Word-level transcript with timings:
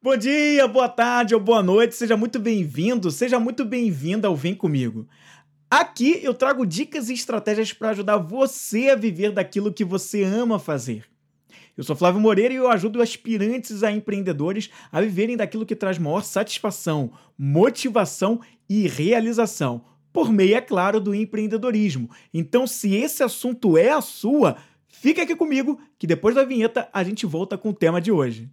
Bom 0.00 0.16
dia, 0.16 0.68
boa 0.68 0.88
tarde 0.88 1.34
ou 1.34 1.40
boa 1.40 1.60
noite, 1.60 1.96
seja 1.96 2.16
muito 2.16 2.38
bem-vindo, 2.38 3.10
seja 3.10 3.40
muito 3.40 3.64
bem-vinda 3.64 4.28
ao 4.28 4.36
Vem 4.36 4.54
Comigo. 4.54 5.08
Aqui 5.68 6.20
eu 6.22 6.32
trago 6.32 6.64
dicas 6.64 7.08
e 7.08 7.14
estratégias 7.14 7.72
para 7.72 7.90
ajudar 7.90 8.16
você 8.18 8.90
a 8.90 8.94
viver 8.94 9.32
daquilo 9.32 9.72
que 9.72 9.84
você 9.84 10.22
ama 10.22 10.56
fazer. 10.56 11.04
Eu 11.76 11.82
sou 11.82 11.96
Flávio 11.96 12.20
Moreira 12.20 12.54
e 12.54 12.58
eu 12.58 12.70
ajudo 12.70 13.02
aspirantes 13.02 13.82
a 13.82 13.90
empreendedores 13.90 14.70
a 14.92 15.00
viverem 15.00 15.36
daquilo 15.36 15.66
que 15.66 15.74
traz 15.74 15.98
maior 15.98 16.22
satisfação, 16.22 17.10
motivação 17.36 18.40
e 18.70 18.86
realização, 18.86 19.84
por 20.12 20.32
meio, 20.32 20.54
é 20.54 20.60
claro, 20.60 21.00
do 21.00 21.12
empreendedorismo. 21.12 22.08
Então, 22.32 22.68
se 22.68 22.94
esse 22.94 23.24
assunto 23.24 23.76
é 23.76 23.90
a 23.90 24.00
sua, 24.00 24.58
fica 24.86 25.22
aqui 25.22 25.34
comigo 25.34 25.80
que 25.98 26.06
depois 26.06 26.36
da 26.36 26.44
vinheta 26.44 26.88
a 26.92 27.02
gente 27.02 27.26
volta 27.26 27.58
com 27.58 27.70
o 27.70 27.74
tema 27.74 28.00
de 28.00 28.12
hoje. 28.12 28.48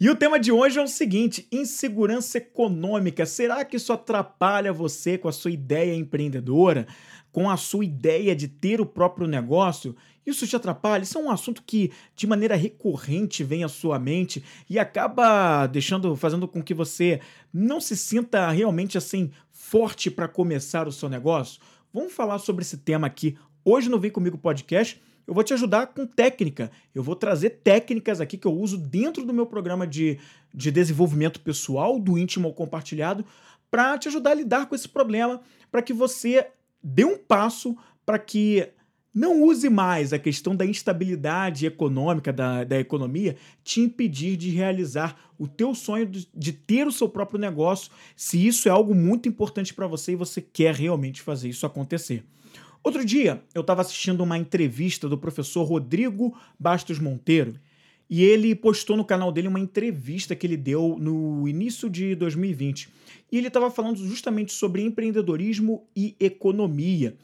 E 0.00 0.10
o 0.10 0.16
tema 0.16 0.40
de 0.40 0.50
hoje 0.50 0.78
é 0.78 0.82
o 0.82 0.88
seguinte: 0.88 1.46
insegurança 1.52 2.38
econômica. 2.38 3.24
Será 3.24 3.64
que 3.64 3.76
isso 3.76 3.92
atrapalha 3.92 4.72
você 4.72 5.16
com 5.16 5.28
a 5.28 5.32
sua 5.32 5.50
ideia 5.50 5.94
empreendedora, 5.94 6.86
com 7.30 7.48
a 7.48 7.56
sua 7.56 7.84
ideia 7.84 8.34
de 8.34 8.48
ter 8.48 8.80
o 8.80 8.86
próprio 8.86 9.26
negócio? 9.26 9.94
Isso 10.26 10.46
te 10.46 10.56
atrapalha? 10.56 11.02
Isso 11.02 11.18
é 11.18 11.20
um 11.20 11.30
assunto 11.30 11.62
que 11.62 11.92
de 12.16 12.26
maneira 12.26 12.56
recorrente 12.56 13.44
vem 13.44 13.62
à 13.62 13.68
sua 13.68 13.98
mente 13.98 14.42
e 14.68 14.78
acaba 14.78 15.66
deixando, 15.66 16.16
fazendo 16.16 16.48
com 16.48 16.62
que 16.62 16.74
você 16.74 17.20
não 17.52 17.80
se 17.80 17.96
sinta 17.96 18.50
realmente 18.50 18.96
assim 18.98 19.30
forte 19.52 20.10
para 20.10 20.26
começar 20.26 20.88
o 20.88 20.92
seu 20.92 21.08
negócio? 21.08 21.60
Vamos 21.92 22.12
falar 22.12 22.38
sobre 22.38 22.62
esse 22.62 22.78
tema 22.78 23.06
aqui 23.06 23.36
hoje 23.64 23.88
no 23.88 24.00
Vem 24.00 24.10
Comigo 24.10 24.38
Podcast 24.38 25.00
eu 25.26 25.34
vou 25.34 25.42
te 25.42 25.54
ajudar 25.54 25.88
com 25.88 26.06
técnica. 26.06 26.70
Eu 26.94 27.02
vou 27.02 27.16
trazer 27.16 27.50
técnicas 27.64 28.20
aqui 28.20 28.36
que 28.36 28.46
eu 28.46 28.52
uso 28.52 28.78
dentro 28.78 29.24
do 29.24 29.32
meu 29.32 29.46
programa 29.46 29.86
de, 29.86 30.18
de 30.52 30.70
desenvolvimento 30.70 31.40
pessoal, 31.40 31.98
do 31.98 32.18
íntimo 32.18 32.48
ao 32.48 32.54
compartilhado, 32.54 33.24
para 33.70 33.98
te 33.98 34.08
ajudar 34.08 34.30
a 34.30 34.34
lidar 34.34 34.66
com 34.66 34.74
esse 34.74 34.88
problema, 34.88 35.40
para 35.70 35.82
que 35.82 35.92
você 35.92 36.46
dê 36.82 37.04
um 37.04 37.16
passo 37.16 37.76
para 38.04 38.18
que 38.18 38.68
não 39.14 39.44
use 39.44 39.70
mais 39.70 40.12
a 40.12 40.18
questão 40.18 40.56
da 40.56 40.66
instabilidade 40.66 41.66
econômica 41.66 42.32
da, 42.32 42.64
da 42.64 42.80
economia 42.80 43.36
te 43.62 43.80
impedir 43.80 44.36
de 44.36 44.50
realizar 44.50 45.16
o 45.38 45.46
teu 45.46 45.72
sonho 45.74 46.04
de, 46.04 46.28
de 46.34 46.52
ter 46.52 46.86
o 46.86 46.92
seu 46.92 47.08
próprio 47.08 47.38
negócio, 47.38 47.92
se 48.16 48.44
isso 48.44 48.68
é 48.68 48.72
algo 48.72 48.94
muito 48.94 49.28
importante 49.28 49.72
para 49.72 49.86
você 49.86 50.12
e 50.12 50.16
você 50.16 50.42
quer 50.42 50.74
realmente 50.74 51.22
fazer 51.22 51.48
isso 51.48 51.64
acontecer. 51.64 52.24
Outro 52.84 53.02
dia, 53.02 53.42
eu 53.54 53.62
estava 53.62 53.80
assistindo 53.80 54.22
uma 54.22 54.36
entrevista 54.36 55.08
do 55.08 55.16
professor 55.16 55.64
Rodrigo 55.64 56.36
Bastos 56.60 56.98
Monteiro 56.98 57.54
e 58.10 58.22
ele 58.22 58.54
postou 58.54 58.94
no 58.94 59.06
canal 59.06 59.32
dele 59.32 59.48
uma 59.48 59.58
entrevista 59.58 60.36
que 60.36 60.46
ele 60.46 60.58
deu 60.58 60.98
no 61.00 61.48
início 61.48 61.88
de 61.88 62.14
2020. 62.14 62.90
E 63.32 63.38
ele 63.38 63.48
estava 63.48 63.70
falando 63.70 63.96
justamente 64.06 64.52
sobre 64.52 64.82
empreendedorismo 64.82 65.86
e 65.96 66.14
economia. 66.20 67.16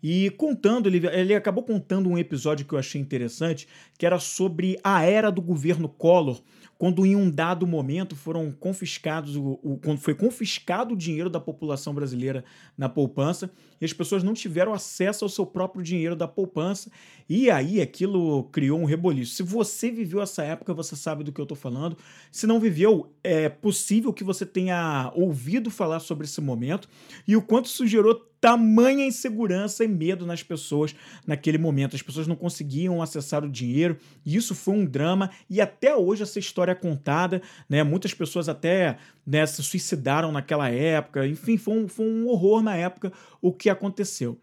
E 0.00 0.30
contando, 0.30 0.86
ele, 0.86 1.04
ele 1.08 1.34
acabou 1.34 1.64
contando 1.64 2.08
um 2.08 2.16
episódio 2.16 2.64
que 2.64 2.72
eu 2.72 2.78
achei 2.78 3.00
interessante, 3.00 3.66
que 3.98 4.06
era 4.06 4.20
sobre 4.20 4.78
a 4.84 5.02
era 5.02 5.32
do 5.32 5.42
governo 5.42 5.88
Collor, 5.88 6.40
quando 6.78 7.04
em 7.04 7.16
um 7.16 7.28
dado 7.28 7.66
momento 7.66 8.14
foram 8.14 8.52
confiscados, 8.52 9.34
o, 9.34 9.58
o, 9.62 9.78
quando 9.78 9.98
foi 9.98 10.14
confiscado 10.14 10.94
o 10.94 10.96
dinheiro 10.96 11.28
da 11.28 11.40
população 11.40 11.92
brasileira 11.92 12.44
na 12.76 12.88
poupança, 12.88 13.50
e 13.80 13.84
as 13.84 13.92
pessoas 13.92 14.22
não 14.22 14.32
tiveram 14.32 14.72
acesso 14.72 15.24
ao 15.24 15.28
seu 15.28 15.44
próprio 15.44 15.82
dinheiro 15.82 16.14
da 16.14 16.28
poupança, 16.28 16.88
e 17.28 17.50
aí 17.50 17.80
aquilo 17.80 18.44
criou 18.44 18.78
um 18.78 18.84
reboliço. 18.84 19.34
Se 19.34 19.42
você 19.42 19.90
viveu 19.90 20.22
essa 20.22 20.44
época, 20.44 20.72
você 20.72 20.94
sabe 20.94 21.24
do 21.24 21.32
que 21.32 21.40
eu 21.40 21.44
estou 21.44 21.58
falando. 21.58 21.98
Se 22.30 22.46
não 22.46 22.60
viveu, 22.60 23.12
é 23.24 23.48
possível 23.48 24.12
que 24.12 24.22
você 24.22 24.46
tenha 24.46 25.12
ouvido 25.16 25.70
falar 25.70 25.98
sobre 25.98 26.26
esse 26.26 26.40
momento 26.40 26.88
e 27.26 27.36
o 27.36 27.42
quanto 27.42 27.66
isso 27.66 27.86
gerou 27.86 28.28
tamanha 28.40 29.04
insegurança 29.04 29.84
e 29.84 29.88
medo 29.88 30.24
nas 30.24 30.42
pessoas 30.42 30.94
naquele 31.26 31.58
momento. 31.58 31.96
As 31.96 32.02
pessoas 32.02 32.26
não 32.26 32.36
conseguiam 32.36 33.02
acessar 33.02 33.44
o 33.44 33.50
dinheiro, 33.50 33.98
e 34.24 34.36
isso 34.36 34.54
foi 34.54 34.74
um 34.74 34.84
drama, 34.84 35.30
e 35.50 35.60
até 35.60 35.94
hoje 35.94 36.22
essa 36.22 36.38
história 36.38 36.67
é 36.70 36.74
contada, 36.74 37.42
né? 37.68 37.82
Muitas 37.82 38.14
pessoas 38.14 38.48
até 38.48 38.98
né, 39.26 39.44
se 39.46 39.62
suicidaram 39.62 40.32
naquela 40.32 40.68
época, 40.68 41.26
enfim, 41.26 41.56
foi 41.56 41.74
um, 41.74 41.88
foi 41.88 42.06
um 42.06 42.28
horror 42.28 42.62
na 42.62 42.76
época 42.76 43.12
o 43.40 43.52
que 43.52 43.68
aconteceu. 43.70 44.38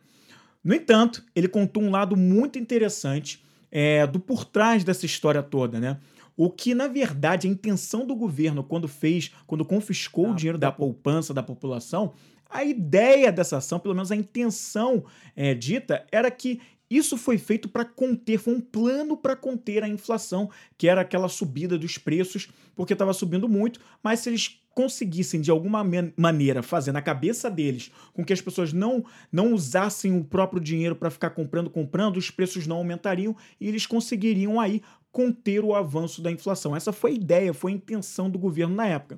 No 0.63 0.73
entanto, 0.73 1.23
ele 1.35 1.47
contou 1.47 1.83
um 1.83 1.91
lado 1.91 2.17
muito 2.17 2.57
interessante 2.57 3.43
é, 3.71 4.07
do 4.07 4.19
por 4.19 4.45
trás 4.45 4.83
dessa 4.83 5.05
história 5.05 5.43
toda, 5.43 5.79
né? 5.79 5.97
O 6.37 6.49
que, 6.49 6.75
na 6.75 6.87
verdade, 6.87 7.47
a 7.47 7.51
intenção 7.51 8.05
do 8.05 8.15
governo 8.15 8.63
quando 8.63 8.87
fez, 8.87 9.31
quando 9.47 9.63
confiscou 9.63 10.27
ah, 10.27 10.31
o 10.31 10.35
dinheiro 10.35 10.57
da 10.57 10.71
poupança 10.71 11.33
da 11.33 11.41
população, 11.41 12.13
a 12.49 12.63
ideia 12.63 13.31
dessa 13.31 13.57
ação, 13.57 13.79
pelo 13.79 13.95
menos 13.95 14.11
a 14.11 14.15
intenção 14.15 15.05
é, 15.35 15.53
dita, 15.53 16.05
era 16.11 16.29
que 16.29 16.61
isso 16.89 17.17
foi 17.17 17.37
feito 17.37 17.67
para 17.67 17.83
conter, 17.83 18.37
foi 18.37 18.55
um 18.55 18.61
plano 18.61 19.17
para 19.17 19.35
conter 19.35 19.83
a 19.83 19.87
inflação, 19.87 20.49
que 20.77 20.87
era 20.87 21.01
aquela 21.01 21.27
subida 21.27 21.77
dos 21.77 21.97
preços, 21.97 22.47
porque 22.75 22.93
estava 22.93 23.13
subindo 23.13 23.49
muito, 23.49 23.79
mas 24.03 24.19
se 24.19 24.29
eles 24.29 24.61
conseguissem 24.75 25.39
de 25.39 25.49
alguma 25.49 25.83
maneira 26.17 26.61
fazer 26.61 26.91
na 26.91 27.01
cabeça 27.01 27.49
deles 27.49 27.89
com 28.13 28.25
que 28.25 28.33
as 28.33 28.41
pessoas 28.41 28.73
não 28.73 29.05
não 29.31 29.53
usassem 29.53 30.17
o 30.17 30.23
próprio 30.23 30.61
dinheiro 30.61 30.97
para 30.97 31.09
ficar 31.09 31.29
comprando, 31.29 31.69
comprando, 31.69 32.17
os 32.17 32.29
preços 32.29 32.67
não 32.67 32.75
aumentariam 32.75 33.35
e 33.59 33.69
eles 33.69 33.85
conseguiriam 33.85 34.59
aí 34.59 34.81
conter 35.13 35.63
o 35.63 35.73
avanço 35.73 36.21
da 36.21 36.29
inflação. 36.29 36.75
Essa 36.75 36.91
foi 36.91 37.11
a 37.11 37.13
ideia, 37.13 37.53
foi 37.53 37.71
a 37.71 37.75
intenção 37.75 38.29
do 38.29 38.37
governo 38.37 38.75
na 38.75 38.85
época. 38.85 39.17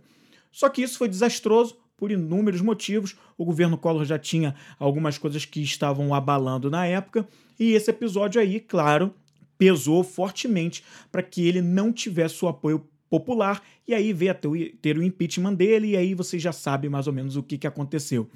Só 0.51 0.69
que 0.69 0.83
isso 0.83 0.97
foi 0.97 1.09
desastroso, 1.09 1.75
por 1.97 2.11
inúmeros 2.11 2.61
motivos. 2.61 3.15
O 3.37 3.43
governo 3.43 3.77
Collor 3.77 4.05
já 4.05 4.19
tinha 4.19 4.55
algumas 4.79 5.17
coisas 5.17 5.43
que 5.43 5.61
estavam 5.61 6.13
abalando 6.13 6.69
na 6.69 6.85
época, 6.85 7.27
e 7.59 7.73
esse 7.73 7.89
episódio 7.89 8.39
aí, 8.39 8.59
claro, 8.59 9.13
pesou 9.57 10.03
fortemente 10.03 10.83
para 11.11 11.23
que 11.23 11.47
ele 11.47 11.61
não 11.61 11.91
tivesse 11.91 12.45
o 12.45 12.47
apoio 12.47 12.87
popular, 13.09 13.63
e 13.87 13.93
aí 13.93 14.13
veio 14.13 14.31
a 14.31 14.35
ter 14.35 14.97
o 14.97 15.03
impeachment 15.03 15.55
dele, 15.55 15.89
e 15.89 15.97
aí 15.97 16.13
você 16.13 16.37
já 16.37 16.51
sabe 16.51 16.87
mais 16.87 17.07
ou 17.07 17.13
menos 17.13 17.35
o 17.35 17.43
que, 17.43 17.57
que 17.57 17.65
aconteceu. 17.65 18.29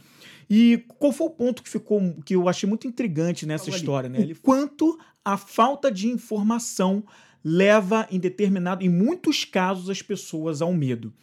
E 0.50 0.84
qual 0.98 1.12
foi 1.12 1.28
o 1.28 1.32
ponto 1.32 1.62
que 1.62 1.70
ficou 1.70 2.16
que 2.26 2.36
eu 2.36 2.50
achei 2.50 2.68
muito 2.68 2.88
intrigante 2.88 3.46
nessa 3.46 3.70
Olha 3.70 3.76
história, 3.76 4.10
ali. 4.10 4.18
né? 4.18 4.24
Ele... 4.24 4.36
Quanto 4.36 4.98
a 5.24 5.38
falta 5.38 5.92
de 5.92 6.08
informação 6.08 7.04
leva 7.44 8.08
em 8.12 8.20
determinado, 8.20 8.84
em 8.84 8.90
muitos 8.90 9.44
casos, 9.44 9.90
as 9.90 10.02
pessoas 10.02 10.62
ao 10.62 10.74
medo. 10.74 11.14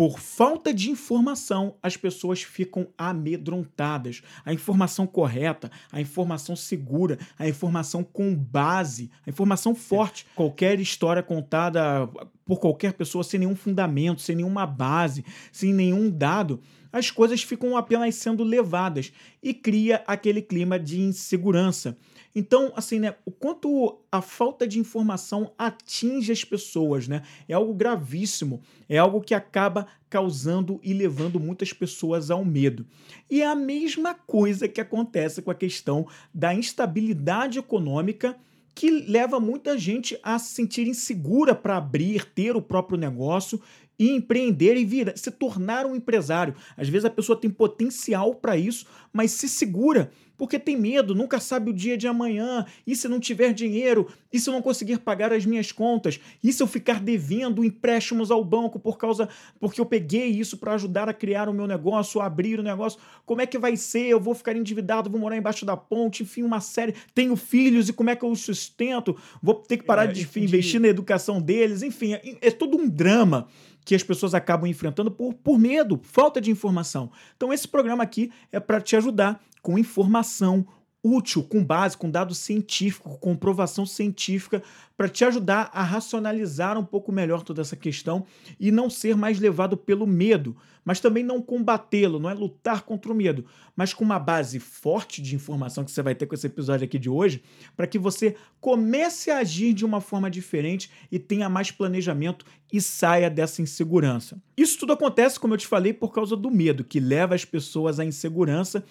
Por 0.00 0.18
falta 0.18 0.72
de 0.72 0.88
informação, 0.88 1.74
as 1.82 1.94
pessoas 1.94 2.42
ficam 2.42 2.88
amedrontadas. 2.96 4.22
A 4.46 4.50
informação 4.50 5.06
correta, 5.06 5.70
a 5.92 6.00
informação 6.00 6.56
segura, 6.56 7.18
a 7.38 7.46
informação 7.46 8.02
com 8.02 8.34
base, 8.34 9.10
a 9.26 9.28
informação 9.28 9.74
forte. 9.74 10.24
É. 10.32 10.34
Qualquer 10.34 10.80
história 10.80 11.22
contada 11.22 12.08
por 12.46 12.58
qualquer 12.58 12.94
pessoa 12.94 13.22
sem 13.22 13.40
nenhum 13.40 13.54
fundamento, 13.54 14.22
sem 14.22 14.36
nenhuma 14.36 14.66
base, 14.66 15.22
sem 15.52 15.74
nenhum 15.74 16.10
dado, 16.10 16.62
as 16.92 17.10
coisas 17.10 17.42
ficam 17.42 17.76
apenas 17.76 18.14
sendo 18.14 18.42
levadas 18.42 19.12
e 19.42 19.54
cria 19.54 20.02
aquele 20.06 20.42
clima 20.42 20.78
de 20.78 21.00
insegurança. 21.00 21.96
Então, 22.34 22.72
assim, 22.76 23.00
né, 23.00 23.14
o 23.24 23.30
quanto 23.30 23.98
a 24.10 24.22
falta 24.22 24.66
de 24.66 24.78
informação 24.78 25.52
atinge 25.58 26.30
as 26.30 26.44
pessoas, 26.44 27.08
né? 27.08 27.22
É 27.48 27.54
algo 27.54 27.74
gravíssimo, 27.74 28.62
é 28.88 28.98
algo 28.98 29.20
que 29.20 29.34
acaba 29.34 29.86
causando 30.08 30.80
e 30.82 30.92
levando 30.92 31.40
muitas 31.40 31.72
pessoas 31.72 32.30
ao 32.30 32.44
medo. 32.44 32.86
E 33.28 33.42
é 33.42 33.46
a 33.46 33.54
mesma 33.54 34.14
coisa 34.14 34.68
que 34.68 34.80
acontece 34.80 35.42
com 35.42 35.50
a 35.50 35.54
questão 35.54 36.06
da 36.32 36.54
instabilidade 36.54 37.58
econômica 37.58 38.36
que 38.74 38.90
leva 38.90 39.40
muita 39.40 39.76
gente 39.76 40.18
a 40.22 40.38
se 40.38 40.54
sentir 40.54 40.86
insegura 40.86 41.54
para 41.54 41.76
abrir, 41.76 42.24
ter 42.24 42.56
o 42.56 42.62
próprio 42.62 42.96
negócio 42.96 43.60
e 44.00 44.08
empreender 44.08 44.78
e 44.78 44.84
vir, 44.84 45.12
se 45.14 45.30
tornar 45.30 45.84
um 45.84 45.94
empresário. 45.94 46.54
Às 46.74 46.88
vezes 46.88 47.04
a 47.04 47.10
pessoa 47.10 47.38
tem 47.38 47.50
potencial 47.50 48.34
para 48.34 48.56
isso, 48.56 48.86
mas 49.12 49.32
se 49.32 49.46
segura 49.46 50.10
porque 50.40 50.58
tem 50.58 50.74
medo, 50.74 51.14
nunca 51.14 51.38
sabe 51.38 51.68
o 51.68 51.74
dia 51.74 51.98
de 51.98 52.08
amanhã. 52.08 52.64
E 52.86 52.96
se 52.96 53.06
não 53.06 53.20
tiver 53.20 53.52
dinheiro? 53.52 54.08
E 54.32 54.40
se 54.40 54.48
eu 54.48 54.54
não 54.54 54.62
conseguir 54.62 54.98
pagar 55.00 55.34
as 55.34 55.44
minhas 55.44 55.70
contas? 55.70 56.18
E 56.42 56.50
se 56.50 56.62
eu 56.62 56.66
ficar 56.66 56.98
devendo 56.98 57.62
empréstimos 57.62 58.30
ao 58.30 58.42
banco 58.42 58.80
por 58.80 58.96
causa 58.96 59.28
porque 59.60 59.78
eu 59.78 59.84
peguei 59.84 60.28
isso 60.28 60.56
para 60.56 60.72
ajudar 60.72 61.10
a 61.10 61.12
criar 61.12 61.46
o 61.46 61.52
meu 61.52 61.66
negócio, 61.66 62.22
a 62.22 62.24
abrir 62.24 62.58
o 62.58 62.62
negócio? 62.62 62.98
Como 63.26 63.42
é 63.42 63.46
que 63.46 63.58
vai 63.58 63.76
ser? 63.76 64.06
Eu 64.06 64.18
vou 64.18 64.34
ficar 64.34 64.56
endividado, 64.56 65.10
vou 65.10 65.20
morar 65.20 65.36
embaixo 65.36 65.66
da 65.66 65.76
ponte, 65.76 66.22
enfim, 66.22 66.42
uma 66.42 66.62
série. 66.62 66.94
Tenho 67.14 67.36
filhos 67.36 67.90
e 67.90 67.92
como 67.92 68.08
é 68.08 68.16
que 68.16 68.24
eu 68.24 68.30
os 68.30 68.40
sustento? 68.40 69.14
Vou 69.42 69.56
ter 69.56 69.76
que 69.76 69.84
parar 69.84 70.08
é, 70.08 70.12
de 70.12 70.22
enfim, 70.22 70.44
investir 70.44 70.80
na 70.80 70.88
educação 70.88 71.38
deles, 71.38 71.82
enfim, 71.82 72.14
é, 72.14 72.38
é 72.40 72.50
todo 72.50 72.78
um 72.78 72.88
drama 72.88 73.46
que 73.84 73.94
as 73.94 74.02
pessoas 74.02 74.34
acabam 74.34 74.68
enfrentando 74.68 75.10
por, 75.10 75.34
por 75.34 75.58
medo, 75.58 76.00
falta 76.02 76.40
de 76.40 76.50
informação. 76.50 77.10
Então, 77.36 77.52
esse 77.52 77.66
programa 77.66 78.02
aqui 78.02 78.30
é 78.52 78.60
para 78.60 78.80
te 78.80 78.96
ajudar 78.96 79.40
com 79.62 79.78
informação, 79.78 80.66
útil, 81.02 81.42
com 81.42 81.64
base, 81.64 81.96
com 81.96 82.10
dado 82.10 82.34
científico, 82.34 83.08
com 83.10 83.16
comprovação 83.16 83.86
científica, 83.86 84.62
para 84.96 85.08
te 85.08 85.24
ajudar 85.24 85.70
a 85.72 85.82
racionalizar 85.82 86.78
um 86.78 86.84
pouco 86.84 87.10
melhor 87.10 87.42
toda 87.42 87.62
essa 87.62 87.74
questão 87.74 88.26
e 88.58 88.70
não 88.70 88.90
ser 88.90 89.16
mais 89.16 89.40
levado 89.40 89.76
pelo 89.76 90.06
medo, 90.06 90.54
mas 90.84 91.00
também 91.00 91.24
não 91.24 91.40
combatê-lo, 91.40 92.18
não 92.18 92.28
é 92.28 92.34
lutar 92.34 92.82
contra 92.82 93.10
o 93.10 93.14
medo, 93.14 93.46
mas 93.74 93.94
com 93.94 94.04
uma 94.04 94.18
base 94.18 94.58
forte 94.58 95.22
de 95.22 95.34
informação 95.34 95.84
que 95.84 95.90
você 95.90 96.02
vai 96.02 96.14
ter 96.14 96.26
com 96.26 96.34
esse 96.34 96.46
episódio 96.46 96.84
aqui 96.84 96.98
de 96.98 97.08
hoje, 97.08 97.42
para 97.74 97.86
que 97.86 97.98
você 97.98 98.36
comece 98.60 99.30
a 99.30 99.38
agir 99.38 99.72
de 99.72 99.86
uma 99.86 100.02
forma 100.02 100.30
diferente 100.30 100.90
e 101.10 101.18
tenha 101.18 101.48
mais 101.48 101.70
planejamento 101.70 102.44
e 102.70 102.80
saia 102.80 103.30
dessa 103.30 103.62
insegurança. 103.62 104.40
Isso 104.56 104.78
tudo 104.78 104.92
acontece, 104.92 105.40
como 105.40 105.54
eu 105.54 105.58
te 105.58 105.66
falei, 105.66 105.92
por 105.92 106.12
causa 106.12 106.36
do 106.36 106.50
medo, 106.50 106.84
que 106.84 107.00
leva 107.00 107.34
as 107.34 107.44
pessoas 107.44 107.98
à 107.98 108.04
insegurança 108.04 108.84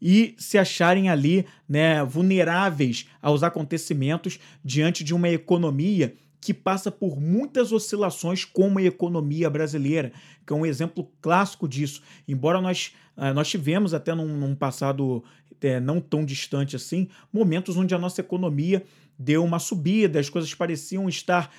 e 0.00 0.34
se 0.38 0.58
acharem 0.58 1.08
ali 1.08 1.46
né, 1.68 2.04
vulneráveis 2.04 3.06
aos 3.20 3.42
acontecimentos 3.42 4.38
diante 4.64 5.02
de 5.02 5.14
uma 5.14 5.28
economia 5.28 6.14
que 6.40 6.54
passa 6.54 6.92
por 6.92 7.20
muitas 7.20 7.72
oscilações 7.72 8.44
como 8.44 8.78
a 8.78 8.82
economia 8.82 9.50
brasileira, 9.50 10.12
que 10.46 10.52
é 10.52 10.56
um 10.56 10.64
exemplo 10.64 11.10
clássico 11.20 11.66
disso. 11.68 12.02
Embora 12.28 12.60
nós, 12.60 12.92
ah, 13.16 13.34
nós 13.34 13.48
tivemos 13.48 13.92
até 13.92 14.14
num, 14.14 14.28
num 14.28 14.54
passado 14.54 15.24
é, 15.60 15.80
não 15.80 16.00
tão 16.00 16.24
distante 16.24 16.76
assim, 16.76 17.08
momentos 17.32 17.76
onde 17.76 17.94
a 17.94 17.98
nossa 17.98 18.20
economia 18.20 18.84
deu 19.18 19.42
uma 19.44 19.58
subida, 19.58 20.20
as 20.20 20.28
coisas 20.28 20.54
pareciam 20.54 21.08
estar 21.08 21.50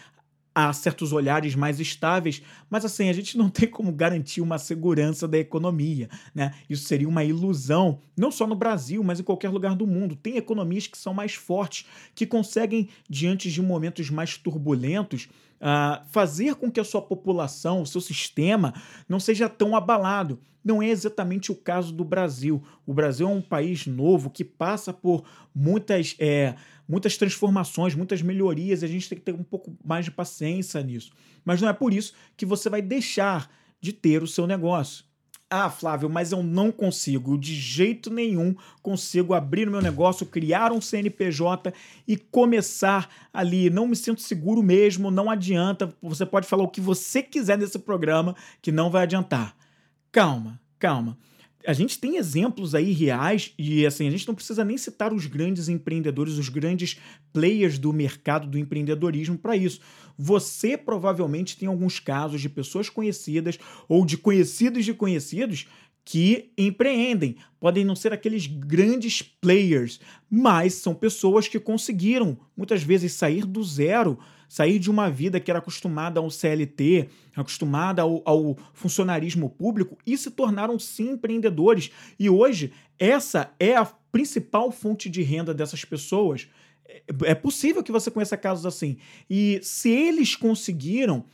a 0.57 0.73
certos 0.73 1.13
olhares 1.13 1.53
mais 1.53 1.79
estáveis, 1.79 2.41
mas 2.67 2.83
assim, 2.83 3.09
a 3.09 3.13
gente 3.13 3.37
não 3.37 3.47
tem 3.47 3.69
como 3.69 3.91
garantir 3.91 4.41
uma 4.41 4.57
segurança 4.57 5.27
da 5.27 5.37
economia, 5.37 6.09
né? 6.33 6.51
Isso 6.67 6.87
seria 6.87 7.07
uma 7.07 7.23
ilusão, 7.23 7.99
não 8.17 8.31
só 8.31 8.47
no 8.47 8.55
Brasil, 8.55 9.03
mas 9.03 9.19
em 9.19 9.23
qualquer 9.23 9.49
lugar 9.49 9.75
do 9.75 9.85
mundo. 9.85 10.15
Tem 10.15 10.35
economias 10.35 10.87
que 10.87 10.97
são 10.97 11.13
mais 11.13 11.35
fortes, 11.35 11.85
que 12.15 12.25
conseguem, 12.25 12.89
diante 13.07 13.51
de 13.51 13.61
momentos 13.61 14.09
mais 14.09 14.35
turbulentos, 14.35 15.29
uh, 15.61 16.03
fazer 16.09 16.55
com 16.55 16.71
que 16.71 16.79
a 16.79 16.83
sua 16.83 17.03
população, 17.03 17.83
o 17.83 17.85
seu 17.85 18.01
sistema, 18.01 18.73
não 19.07 19.19
seja 19.19 19.47
tão 19.47 19.75
abalado. 19.75 20.39
Não 20.65 20.81
é 20.81 20.89
exatamente 20.89 21.51
o 21.51 21.55
caso 21.55 21.93
do 21.93 22.03
Brasil. 22.03 22.63
O 22.83 22.95
Brasil 22.95 23.29
é 23.29 23.31
um 23.31 23.43
país 23.43 23.85
novo 23.85 24.31
que 24.31 24.43
passa 24.43 24.91
por 24.91 25.23
muitas. 25.53 26.15
É, 26.17 26.55
muitas 26.87 27.17
transformações, 27.17 27.93
muitas 27.95 28.21
melhorias, 28.21 28.83
a 28.83 28.87
gente 28.87 29.09
tem 29.09 29.17
que 29.17 29.25
ter 29.25 29.33
um 29.33 29.43
pouco 29.43 29.75
mais 29.83 30.05
de 30.05 30.11
paciência 30.11 30.81
nisso. 30.81 31.11
Mas 31.43 31.61
não 31.61 31.69
é 31.69 31.73
por 31.73 31.93
isso 31.93 32.13
que 32.35 32.45
você 32.45 32.69
vai 32.69 32.81
deixar 32.81 33.51
de 33.81 33.91
ter 33.91 34.23
o 34.23 34.27
seu 34.27 34.47
negócio. 34.47 35.05
Ah, 35.49 35.69
Flávio, 35.69 36.09
mas 36.09 36.33
eu 36.33 36.43
não 36.43 36.73
consigo, 36.73 37.37
de 37.37 37.55
jeito 37.55 38.09
nenhum 38.09 38.53
consigo 38.81 39.33
abrir 39.33 39.69
o 39.69 39.71
meu 39.71 39.81
negócio, 39.81 40.25
criar 40.25 40.73
um 40.73 40.81
CNPJ 40.81 41.73
e 42.05 42.17
começar 42.17 43.09
ali. 43.31 43.69
Não 43.69 43.87
me 43.87 43.95
sinto 43.95 44.21
seguro 44.21 44.61
mesmo, 44.61 45.09
não 45.09 45.29
adianta. 45.29 45.95
Você 46.01 46.25
pode 46.25 46.47
falar 46.47 46.63
o 46.63 46.67
que 46.67 46.81
você 46.81 47.23
quiser 47.23 47.57
nesse 47.57 47.79
programa 47.79 48.35
que 48.61 48.73
não 48.73 48.89
vai 48.89 49.03
adiantar. 49.03 49.55
Calma, 50.11 50.59
calma 50.77 51.17
a 51.67 51.73
gente 51.73 51.99
tem 51.99 52.15
exemplos 52.15 52.73
aí 52.73 52.93
reais 52.93 53.53
e 53.59 53.85
assim, 53.85 54.07
a 54.07 54.09
gente 54.09 54.25
não 54.25 54.33
precisa 54.33 54.63
nem 54.63 54.77
citar 54.77 55.11
os 55.11 55.25
grandes 55.25 55.67
empreendedores, 55.67 56.35
os 56.35 56.47
grandes 56.47 56.97
players 57.33 57.77
do 57.77 57.91
mercado 57.91 58.47
do 58.47 58.57
empreendedorismo 58.57 59.37
para 59.37 59.57
isso. 59.57 59.81
Você 60.17 60.77
provavelmente 60.77 61.57
tem 61.57 61.67
alguns 61.67 61.99
casos 61.99 62.39
de 62.39 62.47
pessoas 62.47 62.89
conhecidas 62.89 63.59
ou 63.89 64.05
de 64.05 64.17
conhecidos 64.17 64.85
de 64.85 64.93
conhecidos 64.93 65.67
que 66.05 66.53
empreendem. 66.57 67.35
Podem 67.59 67.83
não 67.83 67.97
ser 67.97 68.13
aqueles 68.13 68.47
grandes 68.47 69.21
players, 69.21 69.99
mas 70.29 70.75
são 70.75 70.95
pessoas 70.95 71.49
que 71.49 71.59
conseguiram 71.59 72.37
muitas 72.55 72.81
vezes 72.81 73.11
sair 73.11 73.45
do 73.45 73.61
zero 73.61 74.17
sair 74.47 74.79
de 74.79 74.89
uma 74.89 75.09
vida 75.09 75.39
que 75.39 75.51
era 75.51 75.59
acostumada 75.59 76.19
ao 76.19 76.29
CLT, 76.29 77.09
acostumada 77.35 78.01
ao, 78.01 78.21
ao 78.25 78.57
funcionarismo 78.73 79.49
público 79.49 79.97
e 80.05 80.17
se 80.17 80.31
tornaram 80.31 80.79
sim 80.79 81.11
empreendedores. 81.11 81.91
E 82.19 82.29
hoje, 82.29 82.71
essa 82.97 83.51
é 83.59 83.75
a 83.75 83.85
principal 84.11 84.71
fonte 84.71 85.09
de 85.09 85.21
renda 85.21 85.53
dessas 85.53 85.83
pessoas. 85.83 86.47
É, 86.87 87.01
é 87.25 87.35
possível 87.35 87.83
que 87.83 87.91
você 87.91 88.09
conheça 88.09 88.37
casos 88.37 88.65
assim. 88.65 88.97
E 89.29 89.59
se 89.61 89.89
eles 89.89 90.35
conseguiram, 90.35 91.25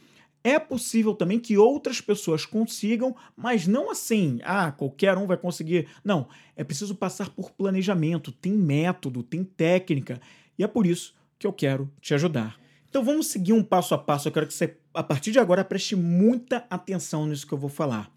é 0.44 0.60
possível 0.60 1.16
também 1.16 1.40
que 1.40 1.58
outras 1.58 2.02
pessoas 2.02 2.46
consigam, 2.46 3.16
mas 3.36 3.66
não 3.66 3.90
assim, 3.90 4.40
ah, 4.44 4.72
qualquer 4.72 5.18
um 5.18 5.26
vai 5.26 5.38
conseguir. 5.38 5.88
Não, 6.04 6.28
é 6.56 6.64
preciso 6.64 6.94
passar 6.94 7.30
por 7.30 7.52
planejamento, 7.52 8.32
tem 8.32 8.52
método, 8.52 9.24
tem 9.24 9.44
técnica, 9.44 10.20
e 10.58 10.64
é 10.64 10.68
por 10.68 10.86
isso 10.86 11.16
que 11.40 11.48
eu 11.48 11.54
quero 11.54 11.90
te 12.02 12.14
ajudar. 12.14 12.63
Então 12.94 13.04
vamos 13.04 13.26
seguir 13.26 13.54
um 13.54 13.64
passo 13.64 13.96
a 13.96 13.98
passo. 13.98 14.28
Eu 14.28 14.32
quero 14.32 14.46
que 14.46 14.54
você, 14.54 14.78
a 14.94 15.02
partir 15.02 15.32
de 15.32 15.40
agora, 15.40 15.66
preste 15.66 15.96
muita 15.96 16.64
atenção 16.70 17.26
nisso 17.26 17.48
que 17.48 17.52
eu 17.52 17.58
vou 17.58 17.68
falar. 17.68 18.16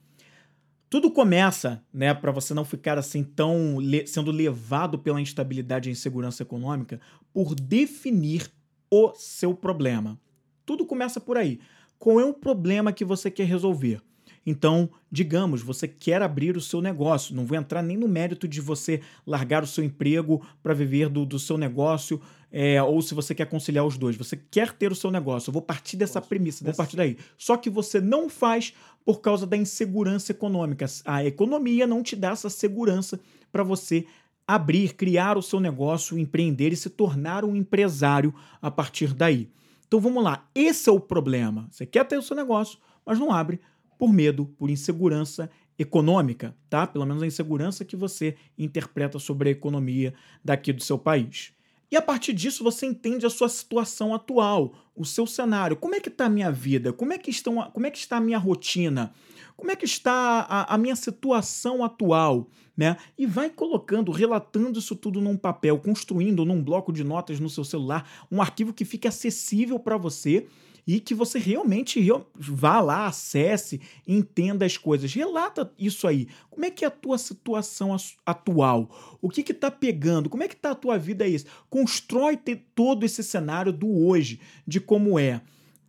Tudo 0.91 1.11
começa, 1.11 1.83
né, 1.91 2.13
para 2.13 2.31
você 2.31 2.53
não 2.53 2.63
ficar 2.63 2.99
assim 2.99 3.25
tão 3.25 3.81
le 3.81 4.07
sendo 4.07 4.31
levado 4.31 4.99
pela 4.99 5.19
instabilidade 5.19 5.89
e 5.89 5.93
insegurança 5.93 6.43
econômica, 6.43 7.01
por 7.33 7.55
definir 7.55 8.51
o 8.91 9.15
seu 9.15 9.55
problema. 9.55 10.21
Tudo 10.67 10.85
começa 10.85 11.19
por 11.19 11.39
aí. 11.39 11.59
Qual 11.99 12.21
é 12.21 12.25
o 12.27 12.35
problema 12.35 12.93
que 12.93 13.03
você 13.03 13.31
quer 13.31 13.47
resolver? 13.47 14.03
Então, 14.47 14.89
digamos, 15.11 15.61
você 15.61 15.89
quer 15.89 16.23
abrir 16.23 16.57
o 16.57 16.61
seu 16.61 16.81
negócio. 16.81 17.35
Não 17.35 17.45
vou 17.45 17.59
entrar 17.59 17.83
nem 17.83 17.97
no 17.97 18.07
mérito 18.07 18.47
de 18.47 18.61
você 18.61 19.01
largar 19.27 19.65
o 19.65 19.67
seu 19.67 19.83
emprego 19.83 20.41
para 20.63 20.73
viver 20.73 21.09
do, 21.09 21.27
do 21.27 21.37
seu 21.37 21.59
negócio, 21.59 22.21
é, 22.53 22.81
ou 22.81 23.03
se 23.03 23.13
você 23.13 23.35
quer 23.35 23.47
conciliar 23.47 23.85
os 23.85 23.99
dois. 23.99 24.17
Você 24.17 24.37
quer 24.37 24.73
ter 24.73 24.93
o 24.93 24.95
seu 24.95 25.11
negócio. 25.11 25.51
Eu 25.51 25.53
vou 25.53 25.63
partir 25.63 25.97
dessa 25.97 26.23
premissa, 26.23 26.65
vou 26.65 26.73
partir 26.73 26.97
daí. 26.97 27.19
Só 27.37 27.57
que 27.57 27.69
você 27.69 28.01
não 28.01 28.29
faz 28.29 28.73
por 29.05 29.21
causa 29.21 29.45
da 29.45 29.57
insegurança 29.57 30.31
econômica. 30.31 30.87
A 31.05 31.25
economia 31.25 31.87
não 31.87 32.01
te 32.03 32.15
dá 32.15 32.31
essa 32.31 32.49
segurança 32.49 33.19
para 33.51 33.65
você 33.65 34.07
abrir, 34.47 34.95
criar 34.95 35.37
o 35.37 35.43
seu 35.43 35.59
negócio, 35.59 36.17
empreender 36.17 36.73
e 36.73 36.77
se 36.77 36.89
tornar 36.89 37.45
um 37.45 37.57
empresário 37.57 38.33
a 38.63 38.71
partir 38.71 39.13
daí. 39.13 39.51
Então 39.89 40.01
vamos 40.01 40.23
lá, 40.23 40.49
esse 40.55 40.89
é 40.89 40.93
o 40.93 41.01
problema. 41.01 41.67
Você 41.71 41.85
quer 41.85 42.05
ter 42.05 42.17
o 42.17 42.23
seu 42.23 42.37
negócio, 42.37 42.79
mas 43.05 43.19
não 43.19 43.33
abre 43.33 43.61
por 43.99 44.13
medo, 44.13 44.47
por 44.59 44.71
insegurança 44.71 45.51
econômica, 45.79 46.57
tá? 46.71 46.87
Pelo 46.87 47.05
menos 47.05 47.23
a 47.23 47.27
insegurança 47.27 47.85
que 47.85 47.97
você 47.97 48.37
interpreta 48.59 49.19
sobre 49.19 49.49
a 49.49 49.53
economia 49.53 50.15
daqui 50.45 50.73
do 50.73 50.83
seu 50.83 50.99
país. 50.99 51.53
E 51.91 51.97
a 51.97 52.03
partir 52.03 52.33
disso 52.33 52.65
você 52.65 52.85
entende 52.87 53.25
a 53.27 53.31
sua 53.31 53.49
situação 53.49 54.15
atual, 54.15 54.75
o 54.95 55.05
seu 55.05 55.27
cenário. 55.27 55.77
Como 55.77 55.95
é 55.95 56.01
que 56.01 56.09
está 56.09 56.27
a 56.27 56.31
minha 56.31 56.51
vida? 56.51 56.93
Como 56.93 57.13
é 57.13 57.19
que, 57.19 57.31
estão, 57.31 57.71
como 57.73 57.87
é 57.87 57.91
que 57.91 57.99
está 57.99 58.17
a 58.17 58.21
minha 58.21 58.39
rotina? 58.39 59.13
Como 59.57 59.71
é 59.71 59.77
que 59.77 59.85
está 59.85 60.13
a, 60.49 60.75
a 60.75 60.79
minha 60.79 60.97
situação 60.97 61.85
atual? 61.85 62.49
Né? 62.77 62.97
E 63.17 63.25
vai 63.25 63.49
colocando, 63.49 64.11
relatando 64.11 64.79
isso 64.79 64.97
tudo 64.97 65.21
num 65.21 65.37
papel, 65.37 65.79
construindo 65.79 66.45
num 66.45 66.63
bloco 66.63 66.93
de 66.93 67.05
notas 67.05 67.41
no 67.41 67.49
seu 67.49 67.65
celular, 67.65 68.07
um 68.31 68.43
arquivo 68.43 68.73
que 68.73 68.85
fique 68.85 69.09
acessível 69.09 69.79
para 69.79 69.97
você 69.97 70.47
e 70.87 71.01
que 71.01 71.15
você 71.15 71.39
realmente 71.39 72.01
vá 72.35 72.81
lá, 72.81 73.07
acesse, 73.09 73.81
entenda 74.07 74.65
as 74.65 74.77
coisas. 74.77 75.13
Relata 75.13 75.73
isso 75.77 76.07
aí. 76.07 76.29
Como 76.49 76.65
é 76.65 76.71
que 76.71 76.85
é 76.85 76.89
a 76.89 76.93
tua 76.93 77.19
situação 77.19 77.97
atual? 78.25 79.19
O 79.21 79.29
que 79.29 79.43
que 79.43 79.53
tá 79.53 79.71
pegando? 79.71 80.31
Como 80.31 80.45
é 80.45 80.49
que 80.49 80.55
tá 80.55 80.71
a 80.71 80.77
tua 80.77 80.97
vida 80.97 81.27
isso? 81.27 81.47
Constrói 81.69 82.39
todo 82.75 83.05
esse 83.05 83.25
cenário 83.25 83.73
do 83.73 84.07
hoje, 84.07 84.41
de 84.67 84.79
como 84.79 85.19
é. 85.19 85.41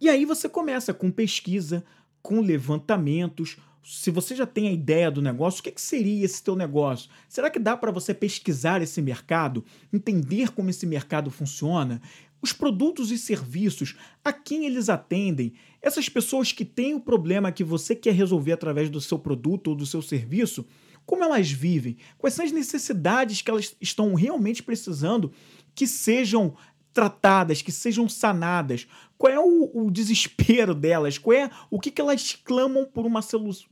E 0.02 0.10
aí 0.10 0.26
você 0.26 0.50
começa 0.50 0.94
com 0.94 1.12
pesquisa, 1.12 1.86
com 2.22 2.42
levantamentos, 2.42 3.58
se 3.90 4.12
você 4.12 4.36
já 4.36 4.46
tem 4.46 4.68
a 4.68 4.72
ideia 4.72 5.10
do 5.10 5.22
negócio, 5.22 5.62
o 5.62 5.64
que 5.64 5.72
seria 5.80 6.26
esse 6.26 6.44
teu 6.44 6.58
negócio? 6.58 7.10
Será 7.30 7.50
que 7.50 7.58
dá 7.58 7.78
para 7.78 7.90
você 7.90 8.14
pesquisar 8.14 8.82
esse 8.82 9.02
mercado, 9.02 9.64
entender 9.94 10.52
como 10.52 10.70
esse 10.70 10.86
mercado 10.86 11.32
funciona? 11.32 12.02
Os 12.42 12.54
produtos 12.54 13.12
e 13.12 13.18
serviços, 13.18 13.96
a 14.24 14.32
quem 14.32 14.66
eles 14.66 14.90
atendem, 14.90 15.54
essas 15.82 16.08
pessoas 16.08 16.52
que 16.52 16.66
têm 16.66 16.94
o 16.94 17.00
problema 17.00 17.52
que 17.52 17.64
você 17.64 17.96
quer 17.96 18.14
resolver 18.14 18.52
através 18.52 18.90
do 18.90 19.02
seu 19.02 19.18
produto 19.18 19.70
ou 19.70 19.76
do 19.76 19.86
seu 19.86 20.02
serviço, 20.02 20.66
como 21.06 21.24
elas 21.24 21.50
vivem, 21.50 21.98
quais 22.18 22.34
são 22.34 22.46
as 22.46 22.52
necessidades 22.52 23.42
que 23.42 23.50
elas 23.50 23.76
estão 23.80 24.14
realmente 24.14 24.62
precisando 24.62 25.32
que 25.74 25.88
sejam 25.88 26.56
tratadas, 26.94 27.62
que 27.62 27.72
sejam 27.72 28.10
sanadas, 28.10 28.88
qual 29.18 29.32
é 29.32 29.40
o, 29.40 29.70
o 29.86 29.92
desespero 29.92 30.74
delas, 30.74 31.18
qual 31.18 31.38
é 31.38 31.50
o 31.70 31.80
que, 31.80 31.92
que 31.92 32.02
elas 32.02 32.34
clamam 32.44 32.86
por 32.86 33.06
uma, 33.06 33.22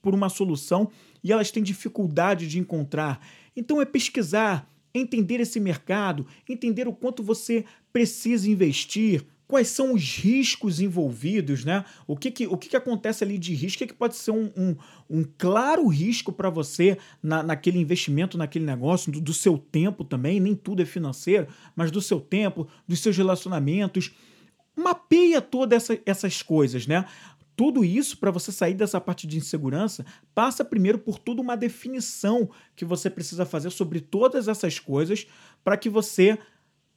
por 0.01 0.13
uma 0.13 0.29
solução 0.29 0.89
e 1.23 1.31
elas 1.31 1.49
têm 1.49 1.63
dificuldade 1.63 2.47
de 2.47 2.59
encontrar. 2.59 3.19
Então 3.55 3.81
é 3.81 3.85
pesquisar, 3.85 4.69
entender 4.93 5.39
esse 5.39 5.59
mercado, 5.59 6.27
entender 6.47 6.87
o 6.87 6.93
quanto 6.93 7.23
você 7.23 7.65
precisa 7.95 8.51
investir, 8.51 9.25
quais 9.47 9.69
são 9.69 9.93
os 9.93 10.17
riscos 10.17 10.81
envolvidos, 10.81 11.63
né? 11.63 11.85
O 12.05 12.17
que, 12.17 12.29
que, 12.29 12.45
o 12.45 12.57
que, 12.57 12.67
que 12.67 12.75
acontece 12.75 13.23
ali 13.23 13.37
de 13.37 13.53
risco? 13.53 13.85
O 13.85 13.87
que, 13.87 13.93
pode 13.93 14.17
ser 14.17 14.31
um, 14.31 14.51
um, 14.57 14.75
um 15.09 15.23
claro 15.37 15.87
risco 15.87 16.33
para 16.33 16.49
você 16.49 16.97
na, 17.23 17.41
naquele 17.41 17.79
investimento, 17.79 18.37
naquele 18.37 18.65
negócio, 18.65 19.13
do, 19.13 19.21
do, 19.21 19.33
seu 19.33 19.57
tempo 19.57 20.03
também, 20.03 20.41
nem 20.41 20.53
tudo 20.53 20.81
é 20.81 20.85
financeiro, 20.85 21.47
mas 21.73 21.89
do 21.89 22.01
seu 22.01 22.19
tempo, 22.19 22.67
dos 22.85 22.99
seus 22.99 23.15
relacionamentos. 23.15 24.11
Mapeia 24.75 25.39
todas 25.39 25.83
essa, 25.83 26.01
essas 26.05 26.41
coisas, 26.41 26.85
né? 26.85 27.05
Tudo 27.55 27.85
isso, 27.85 28.17
para 28.17 28.29
você 28.29 28.51
sair 28.51 28.73
dessa 28.73 28.99
parte 28.99 29.25
de 29.25 29.37
insegurança, 29.37 30.05
passa 30.33 30.65
primeiro 30.65 30.99
por 30.99 31.17
toda 31.17 31.41
uma 31.41 31.55
definição 31.55 32.49
que 32.75 32.83
você 32.83 33.09
precisa 33.09 33.45
fazer 33.45 33.69
sobre 33.69 34.01
todas 34.01 34.49
essas 34.49 34.79
coisas 34.79 35.25
para 35.63 35.77
que 35.77 35.89
você 35.89 36.37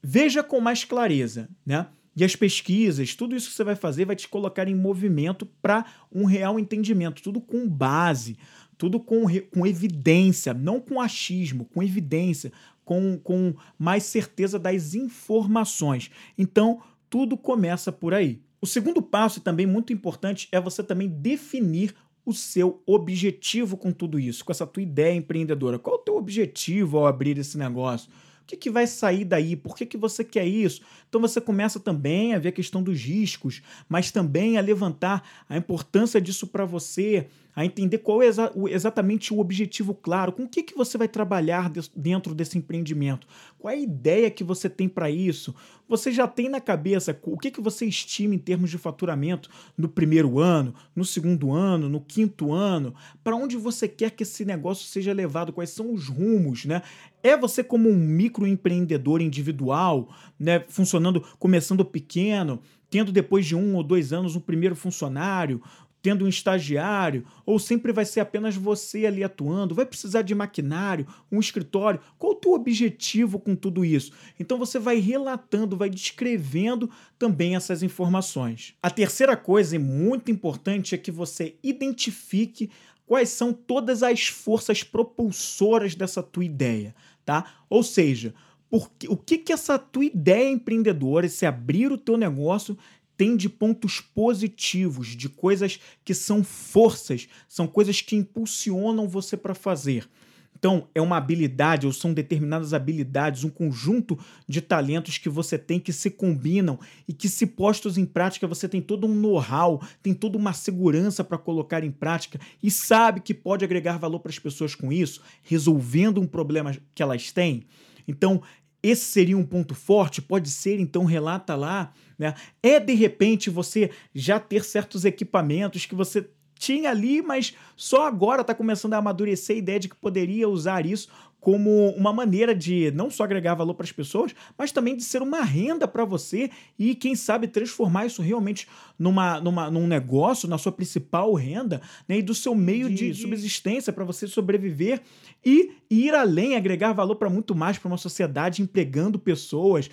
veja 0.02 0.42
com 0.42 0.60
mais 0.60 0.84
clareza, 0.84 1.48
né? 1.64 1.86
E 2.16 2.24
as 2.24 2.34
pesquisas, 2.34 3.14
tudo 3.14 3.36
isso 3.36 3.48
que 3.48 3.54
você 3.54 3.62
vai 3.62 3.76
fazer 3.76 4.04
vai 4.04 4.16
te 4.16 4.28
colocar 4.28 4.66
em 4.66 4.74
movimento 4.74 5.46
para 5.62 5.84
um 6.10 6.24
real 6.24 6.58
entendimento, 6.58 7.22
tudo 7.22 7.40
com 7.40 7.68
base, 7.68 8.36
tudo 8.76 8.98
com, 8.98 9.24
com 9.52 9.64
evidência, 9.64 10.52
não 10.52 10.80
com 10.80 11.00
achismo, 11.00 11.64
com 11.66 11.80
evidência, 11.80 12.52
com, 12.84 13.16
com 13.18 13.54
mais 13.78 14.02
certeza 14.02 14.58
das 14.58 14.94
informações. 14.94 16.10
Então, 16.36 16.82
tudo 17.08 17.36
começa 17.36 17.92
por 17.92 18.12
aí. 18.12 18.40
O 18.60 18.66
segundo 18.66 19.00
passo, 19.00 19.40
também 19.40 19.66
muito 19.66 19.92
importante, 19.92 20.48
é 20.50 20.60
você 20.60 20.82
também 20.82 21.08
definir 21.08 21.94
o 22.26 22.32
seu 22.34 22.82
objetivo 22.84 23.76
com 23.76 23.92
tudo 23.92 24.18
isso, 24.18 24.44
com 24.44 24.52
essa 24.52 24.66
tua 24.66 24.82
ideia 24.82 25.14
empreendedora. 25.14 25.78
Qual 25.78 25.96
o 25.96 26.00
teu 26.00 26.16
objetivo 26.16 26.98
ao 26.98 27.06
abrir 27.06 27.38
esse 27.38 27.56
negócio? 27.56 28.10
Que, 28.48 28.56
que 28.56 28.70
vai 28.70 28.86
sair 28.86 29.24
daí? 29.26 29.54
Por 29.54 29.76
que, 29.76 29.84
que 29.84 29.98
você 29.98 30.24
quer 30.24 30.46
isso? 30.46 30.80
Então 31.08 31.20
você 31.20 31.38
começa 31.40 31.78
também 31.78 32.34
a 32.34 32.38
ver 32.38 32.48
a 32.48 32.52
questão 32.52 32.82
dos 32.82 32.98
riscos, 32.98 33.62
mas 33.88 34.10
também 34.10 34.56
a 34.56 34.62
levantar 34.62 35.22
a 35.48 35.56
importância 35.56 36.18
disso 36.18 36.46
para 36.46 36.64
você, 36.64 37.28
a 37.54 37.64
entender 37.64 37.98
qual 37.98 38.22
é 38.22 38.26
exa 38.26 38.52
exatamente 38.70 39.34
o 39.34 39.40
objetivo 39.40 39.94
claro, 39.94 40.32
com 40.32 40.44
o 40.44 40.48
que, 40.48 40.62
que 40.62 40.76
você 40.76 40.96
vai 40.96 41.08
trabalhar 41.08 41.70
dentro 41.94 42.34
desse 42.34 42.56
empreendimento, 42.56 43.26
qual 43.58 43.72
é 43.72 43.76
a 43.76 43.80
ideia 43.80 44.30
que 44.30 44.44
você 44.44 44.70
tem 44.70 44.88
para 44.88 45.10
isso, 45.10 45.54
você 45.88 46.12
já 46.12 46.28
tem 46.28 46.48
na 46.48 46.60
cabeça 46.60 47.18
o 47.24 47.38
que, 47.38 47.50
que 47.50 47.60
você 47.60 47.86
estima 47.86 48.34
em 48.34 48.38
termos 48.38 48.70
de 48.70 48.78
faturamento 48.78 49.50
no 49.76 49.88
primeiro 49.88 50.38
ano, 50.38 50.74
no 50.94 51.04
segundo 51.04 51.52
ano, 51.52 51.88
no 51.88 52.00
quinto 52.00 52.52
ano, 52.52 52.94
para 53.24 53.34
onde 53.34 53.56
você 53.56 53.88
quer 53.88 54.10
que 54.10 54.22
esse 54.22 54.44
negócio 54.44 54.86
seja 54.86 55.12
levado, 55.12 55.52
quais 55.52 55.70
são 55.70 55.92
os 55.92 56.08
rumos, 56.08 56.64
né? 56.64 56.82
É 57.22 57.36
você 57.36 57.64
como 57.64 57.88
um 57.88 57.96
microempreendedor 57.96 59.20
individual, 59.20 60.14
né, 60.38 60.64
funcionando, 60.68 61.20
começando 61.38 61.84
pequeno, 61.84 62.60
tendo 62.90 63.12
depois 63.12 63.44
de 63.44 63.54
um 63.54 63.74
ou 63.74 63.82
dois 63.82 64.12
anos 64.12 64.36
um 64.36 64.40
primeiro 64.40 64.76
funcionário, 64.76 65.60
tendo 66.08 66.24
um 66.24 66.28
estagiário, 66.28 67.26
ou 67.44 67.58
sempre 67.58 67.92
vai 67.92 68.06
ser 68.06 68.20
apenas 68.20 68.56
você 68.56 69.04
ali 69.04 69.22
atuando? 69.22 69.74
Vai 69.74 69.84
precisar 69.84 70.22
de 70.22 70.34
maquinário, 70.34 71.06
um 71.30 71.38
escritório? 71.38 72.00
Qual 72.16 72.32
o 72.32 72.34
teu 72.34 72.52
objetivo 72.52 73.38
com 73.38 73.54
tudo 73.54 73.84
isso? 73.84 74.10
Então 74.40 74.56
você 74.56 74.78
vai 74.78 75.00
relatando, 75.00 75.76
vai 75.76 75.90
descrevendo 75.90 76.88
também 77.18 77.56
essas 77.56 77.82
informações. 77.82 78.74
A 78.82 78.88
terceira 78.88 79.36
coisa, 79.36 79.76
e 79.76 79.78
muito 79.78 80.30
importante, 80.30 80.94
é 80.94 80.98
que 80.98 81.10
você 81.10 81.56
identifique 81.62 82.70
quais 83.04 83.28
são 83.28 83.52
todas 83.52 84.02
as 84.02 84.28
forças 84.28 84.82
propulsoras 84.82 85.94
dessa 85.94 86.22
tua 86.22 86.46
ideia, 86.46 86.94
tá? 87.22 87.44
Ou 87.68 87.82
seja, 87.82 88.34
porque, 88.70 89.06
o 89.08 89.16
que 89.16 89.36
que 89.36 89.52
essa 89.52 89.78
tua 89.78 90.06
ideia 90.06 90.48
empreendedora, 90.48 91.26
esse 91.26 91.44
abrir 91.44 91.92
o 91.92 91.98
teu 91.98 92.16
negócio 92.16 92.78
tem 93.18 93.36
de 93.36 93.48
pontos 93.48 94.00
positivos, 94.00 95.08
de 95.08 95.28
coisas 95.28 95.80
que 96.04 96.14
são 96.14 96.44
forças, 96.44 97.28
são 97.48 97.66
coisas 97.66 98.00
que 98.00 98.14
impulsionam 98.14 99.08
você 99.08 99.36
para 99.36 99.56
fazer. 99.56 100.08
Então, 100.56 100.88
é 100.94 101.00
uma 101.00 101.16
habilidade 101.16 101.86
ou 101.86 101.92
são 101.92 102.12
determinadas 102.12 102.74
habilidades, 102.74 103.44
um 103.44 103.50
conjunto 103.50 104.18
de 104.48 104.60
talentos 104.60 105.18
que 105.18 105.28
você 105.28 105.56
tem 105.56 105.78
que 105.78 105.92
se 105.92 106.10
combinam 106.10 106.78
e 107.06 107.12
que, 107.12 107.28
se 107.28 107.46
postos 107.46 107.98
em 107.98 108.04
prática, 108.04 108.46
você 108.46 108.68
tem 108.68 108.80
todo 108.80 109.06
um 109.06 109.14
know-how, 109.14 109.80
tem 110.02 110.14
toda 110.14 110.36
uma 110.36 110.52
segurança 110.52 111.22
para 111.22 111.38
colocar 111.38 111.84
em 111.84 111.92
prática 111.92 112.40
e 112.62 112.70
sabe 112.70 113.20
que 113.20 113.34
pode 113.34 113.64
agregar 113.64 113.98
valor 113.98 114.18
para 114.20 114.30
as 114.30 114.38
pessoas 114.38 114.74
com 114.74 114.92
isso, 114.92 115.22
resolvendo 115.42 116.20
um 116.20 116.26
problema 116.26 116.76
que 116.94 117.02
elas 117.02 117.30
têm. 117.30 117.64
Então, 118.06 118.42
esse 118.82 119.04
seria 119.04 119.36
um 119.36 119.44
ponto 119.44 119.74
forte? 119.74 120.22
Pode 120.22 120.50
ser, 120.50 120.78
então 120.78 121.04
relata 121.04 121.54
lá. 121.54 121.92
Né? 122.18 122.34
É 122.62 122.78
de 122.78 122.94
repente 122.94 123.50
você 123.50 123.90
já 124.14 124.38
ter 124.38 124.64
certos 124.64 125.04
equipamentos 125.04 125.86
que 125.86 125.94
você 125.94 126.28
tinha 126.58 126.90
ali, 126.90 127.22
mas 127.22 127.54
só 127.76 128.06
agora 128.06 128.40
está 128.40 128.54
começando 128.54 128.94
a 128.94 128.98
amadurecer 128.98 129.56
a 129.56 129.58
ideia 129.58 129.78
de 129.78 129.88
que 129.88 129.96
poderia 129.96 130.48
usar 130.48 130.84
isso 130.84 131.08
como 131.40 131.90
uma 131.90 132.12
maneira 132.12 132.54
de 132.54 132.90
não 132.92 133.10
só 133.10 133.24
agregar 133.24 133.54
valor 133.54 133.74
para 133.74 133.84
as 133.84 133.92
pessoas, 133.92 134.34
mas 134.56 134.72
também 134.72 134.96
de 134.96 135.04
ser 135.04 135.22
uma 135.22 135.42
renda 135.42 135.86
para 135.86 136.04
você 136.04 136.50
e, 136.78 136.94
quem 136.94 137.14
sabe, 137.14 137.46
transformar 137.46 138.06
isso 138.06 138.20
realmente 138.22 138.66
numa, 138.98 139.40
numa, 139.40 139.70
num 139.70 139.86
negócio, 139.86 140.48
na 140.48 140.58
sua 140.58 140.72
principal 140.72 141.32
renda 141.34 141.80
né, 142.08 142.18
e 142.18 142.22
do 142.22 142.34
seu 142.34 142.54
meio 142.54 142.88
de, 142.88 143.12
de 143.12 143.14
subsistência 143.14 143.92
para 143.92 144.04
você 144.04 144.26
sobreviver 144.26 145.00
e 145.44 145.72
ir 145.88 146.14
além, 146.14 146.56
agregar 146.56 146.92
valor 146.92 147.16
para 147.16 147.30
muito 147.30 147.54
mais 147.54 147.78
para 147.78 147.88
uma 147.88 147.98
sociedade, 147.98 148.62
empregando 148.62 149.18
pessoas 149.18 149.88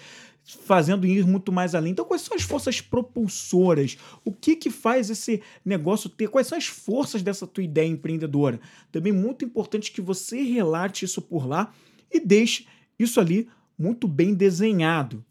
fazendo 0.46 1.08
ir 1.08 1.25
muito 1.25 1.52
mais 1.52 1.74
além. 1.74 1.92
Então, 1.92 2.06
quais 2.06 2.22
são 2.22 2.38
as 2.38 2.44
forças 2.44 2.80
propulsoras? 2.80 3.98
O 4.24 4.32
que 4.32 4.56
que 4.56 4.70
faz 4.70 5.10
esse 5.10 5.42
negócio 5.64 6.10
ter? 6.10 6.30
Quais 6.30 6.48
são 6.48 6.58
as 6.58 6.68
forças 6.68 7.24
dessa 7.24 7.48
tua 7.48 7.64
ideia 7.64 7.88
empreendedora? 7.88 8.60
Também 8.92 9.12
muito 9.12 9.44
importante 9.44 9.92
que 9.92 10.02
você 10.02 10.44
relate 10.44 11.06
isso 11.06 11.22
por 11.22 11.48
lá 11.48 11.74
e 12.12 12.20
deixe 12.20 12.68
isso 13.00 13.20
ali 13.20 13.50
muito 13.78 14.08
bem 14.08 14.34
desenhado. 14.34 15.25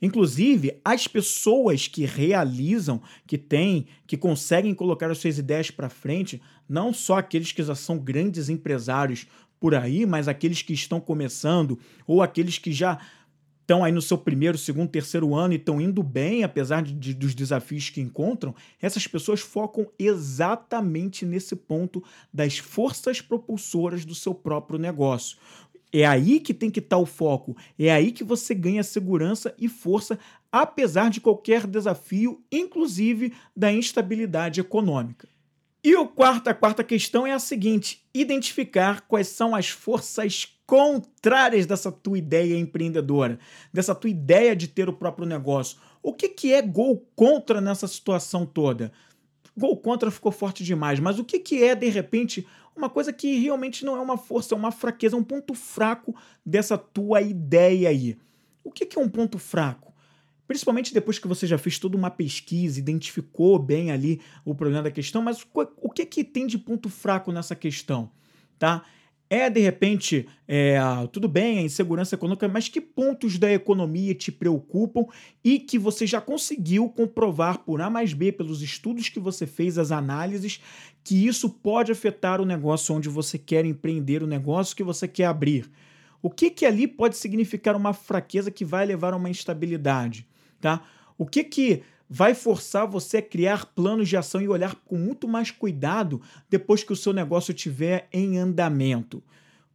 Inclusive, 0.00 0.78
as 0.84 1.06
pessoas 1.06 1.88
que 1.88 2.04
realizam, 2.04 3.00
que 3.26 3.38
têm, 3.38 3.86
que 4.06 4.16
conseguem 4.16 4.74
colocar 4.74 5.10
as 5.10 5.18
suas 5.18 5.38
ideias 5.38 5.70
para 5.70 5.88
frente, 5.88 6.40
não 6.68 6.92
só 6.92 7.18
aqueles 7.18 7.52
que 7.52 7.62
já 7.62 7.74
são 7.74 7.98
grandes 7.98 8.48
empresários 8.48 9.26
por 9.58 9.74
aí, 9.74 10.04
mas 10.04 10.28
aqueles 10.28 10.60
que 10.62 10.74
estão 10.74 11.00
começando 11.00 11.78
ou 12.06 12.22
aqueles 12.22 12.58
que 12.58 12.72
já 12.72 12.98
estão 13.66 13.82
aí 13.82 13.90
no 13.90 14.00
seu 14.00 14.16
primeiro, 14.16 14.56
segundo, 14.56 14.88
terceiro 14.88 15.34
ano 15.34 15.52
e 15.52 15.56
estão 15.56 15.80
indo 15.80 16.00
bem, 16.00 16.44
apesar 16.44 16.84
de, 16.84 16.94
de, 16.94 17.12
dos 17.12 17.34
desafios 17.34 17.90
que 17.90 18.00
encontram, 18.00 18.54
essas 18.80 19.08
pessoas 19.08 19.40
focam 19.40 19.88
exatamente 19.98 21.26
nesse 21.26 21.56
ponto 21.56 22.02
das 22.32 22.58
forças 22.58 23.20
propulsoras 23.20 24.04
do 24.04 24.14
seu 24.14 24.32
próprio 24.32 24.78
negócio. 24.78 25.36
É 25.92 26.06
aí 26.06 26.38
que 26.38 26.54
tem 26.54 26.70
que 26.70 26.78
estar 26.78 26.96
tá 26.96 27.02
o 27.02 27.06
foco, 27.06 27.56
é 27.76 27.90
aí 27.90 28.12
que 28.12 28.22
você 28.22 28.54
ganha 28.54 28.84
segurança 28.84 29.52
e 29.58 29.68
força, 29.68 30.16
apesar 30.50 31.10
de 31.10 31.20
qualquer 31.20 31.66
desafio, 31.66 32.40
inclusive 32.52 33.32
da 33.54 33.72
instabilidade 33.72 34.60
econômica. 34.60 35.28
E 35.86 35.94
o 35.94 36.04
quarto, 36.04 36.48
a 36.48 36.54
quarta 36.54 36.82
questão 36.82 37.24
é 37.24 37.32
a 37.32 37.38
seguinte: 37.38 38.04
identificar 38.12 39.02
quais 39.02 39.28
são 39.28 39.54
as 39.54 39.68
forças 39.68 40.44
contrárias 40.66 41.64
dessa 41.64 41.92
tua 41.92 42.18
ideia 42.18 42.58
empreendedora, 42.58 43.38
dessa 43.72 43.94
tua 43.94 44.10
ideia 44.10 44.56
de 44.56 44.66
ter 44.66 44.88
o 44.88 44.92
próprio 44.92 45.24
negócio. 45.24 45.78
O 46.02 46.12
que, 46.12 46.28
que 46.28 46.52
é 46.52 46.60
gol 46.60 47.06
contra 47.14 47.60
nessa 47.60 47.86
situação 47.86 48.44
toda? 48.44 48.90
Gol 49.56 49.76
contra 49.76 50.10
ficou 50.10 50.32
forte 50.32 50.64
demais, 50.64 50.98
mas 50.98 51.20
o 51.20 51.24
que, 51.24 51.38
que 51.38 51.62
é, 51.62 51.72
de 51.72 51.88
repente, 51.88 52.44
uma 52.74 52.90
coisa 52.90 53.12
que 53.12 53.38
realmente 53.38 53.84
não 53.84 53.96
é 53.96 54.00
uma 54.00 54.18
força, 54.18 54.56
é 54.56 54.58
uma 54.58 54.72
fraqueza, 54.72 55.16
um 55.16 55.22
ponto 55.22 55.54
fraco 55.54 56.16
dessa 56.44 56.76
tua 56.76 57.20
ideia 57.22 57.90
aí? 57.90 58.18
O 58.64 58.72
que, 58.72 58.86
que 58.86 58.98
é 58.98 59.00
um 59.00 59.08
ponto 59.08 59.38
fraco? 59.38 59.85
Principalmente 60.46 60.94
depois 60.94 61.18
que 61.18 61.26
você 61.26 61.46
já 61.46 61.58
fez 61.58 61.78
toda 61.78 61.96
uma 61.96 62.10
pesquisa, 62.10 62.78
identificou 62.78 63.58
bem 63.58 63.90
ali 63.90 64.20
o 64.44 64.54
problema 64.54 64.84
da 64.84 64.90
questão, 64.90 65.20
mas 65.22 65.44
o 65.54 65.90
que, 65.90 66.06
que 66.06 66.22
tem 66.22 66.46
de 66.46 66.58
ponto 66.58 66.88
fraco 66.88 67.32
nessa 67.32 67.56
questão? 67.56 68.10
Tá? 68.58 68.84
É, 69.28 69.50
de 69.50 69.58
repente, 69.58 70.28
é, 70.46 70.78
tudo 71.10 71.26
bem, 71.26 71.58
a 71.58 71.62
insegurança 71.62 72.14
econômica, 72.14 72.46
mas 72.46 72.68
que 72.68 72.80
pontos 72.80 73.38
da 73.38 73.52
economia 73.52 74.14
te 74.14 74.30
preocupam 74.30 75.04
e 75.42 75.58
que 75.58 75.80
você 75.80 76.06
já 76.06 76.20
conseguiu 76.20 76.88
comprovar 76.88 77.58
por 77.58 77.80
A 77.80 77.90
mais 77.90 78.12
B, 78.12 78.30
pelos 78.30 78.62
estudos 78.62 79.08
que 79.08 79.18
você 79.18 79.44
fez, 79.44 79.78
as 79.78 79.90
análises, 79.90 80.60
que 81.02 81.26
isso 81.26 81.50
pode 81.50 81.90
afetar 81.90 82.40
o 82.40 82.44
negócio 82.44 82.94
onde 82.94 83.08
você 83.08 83.36
quer 83.36 83.64
empreender, 83.64 84.22
o 84.22 84.28
negócio 84.28 84.76
que 84.76 84.84
você 84.84 85.08
quer 85.08 85.24
abrir? 85.24 85.68
O 86.22 86.30
que, 86.30 86.48
que 86.48 86.64
ali 86.64 86.86
pode 86.86 87.16
significar 87.16 87.74
uma 87.74 87.92
fraqueza 87.92 88.48
que 88.48 88.64
vai 88.64 88.86
levar 88.86 89.12
a 89.12 89.16
uma 89.16 89.28
instabilidade? 89.30 90.26
Tá? 90.66 90.82
O 91.16 91.24
que, 91.24 91.44
que 91.44 91.84
vai 92.10 92.34
forçar 92.34 92.88
você 92.88 93.18
a 93.18 93.22
criar 93.22 93.66
planos 93.66 94.08
de 94.08 94.16
ação 94.16 94.40
e 94.40 94.48
olhar 94.48 94.74
com 94.74 94.98
muito 94.98 95.28
mais 95.28 95.52
cuidado 95.52 96.20
depois 96.50 96.82
que 96.82 96.92
o 96.92 96.96
seu 96.96 97.12
negócio 97.12 97.52
estiver 97.52 98.08
em 98.12 98.36
andamento. 98.36 99.22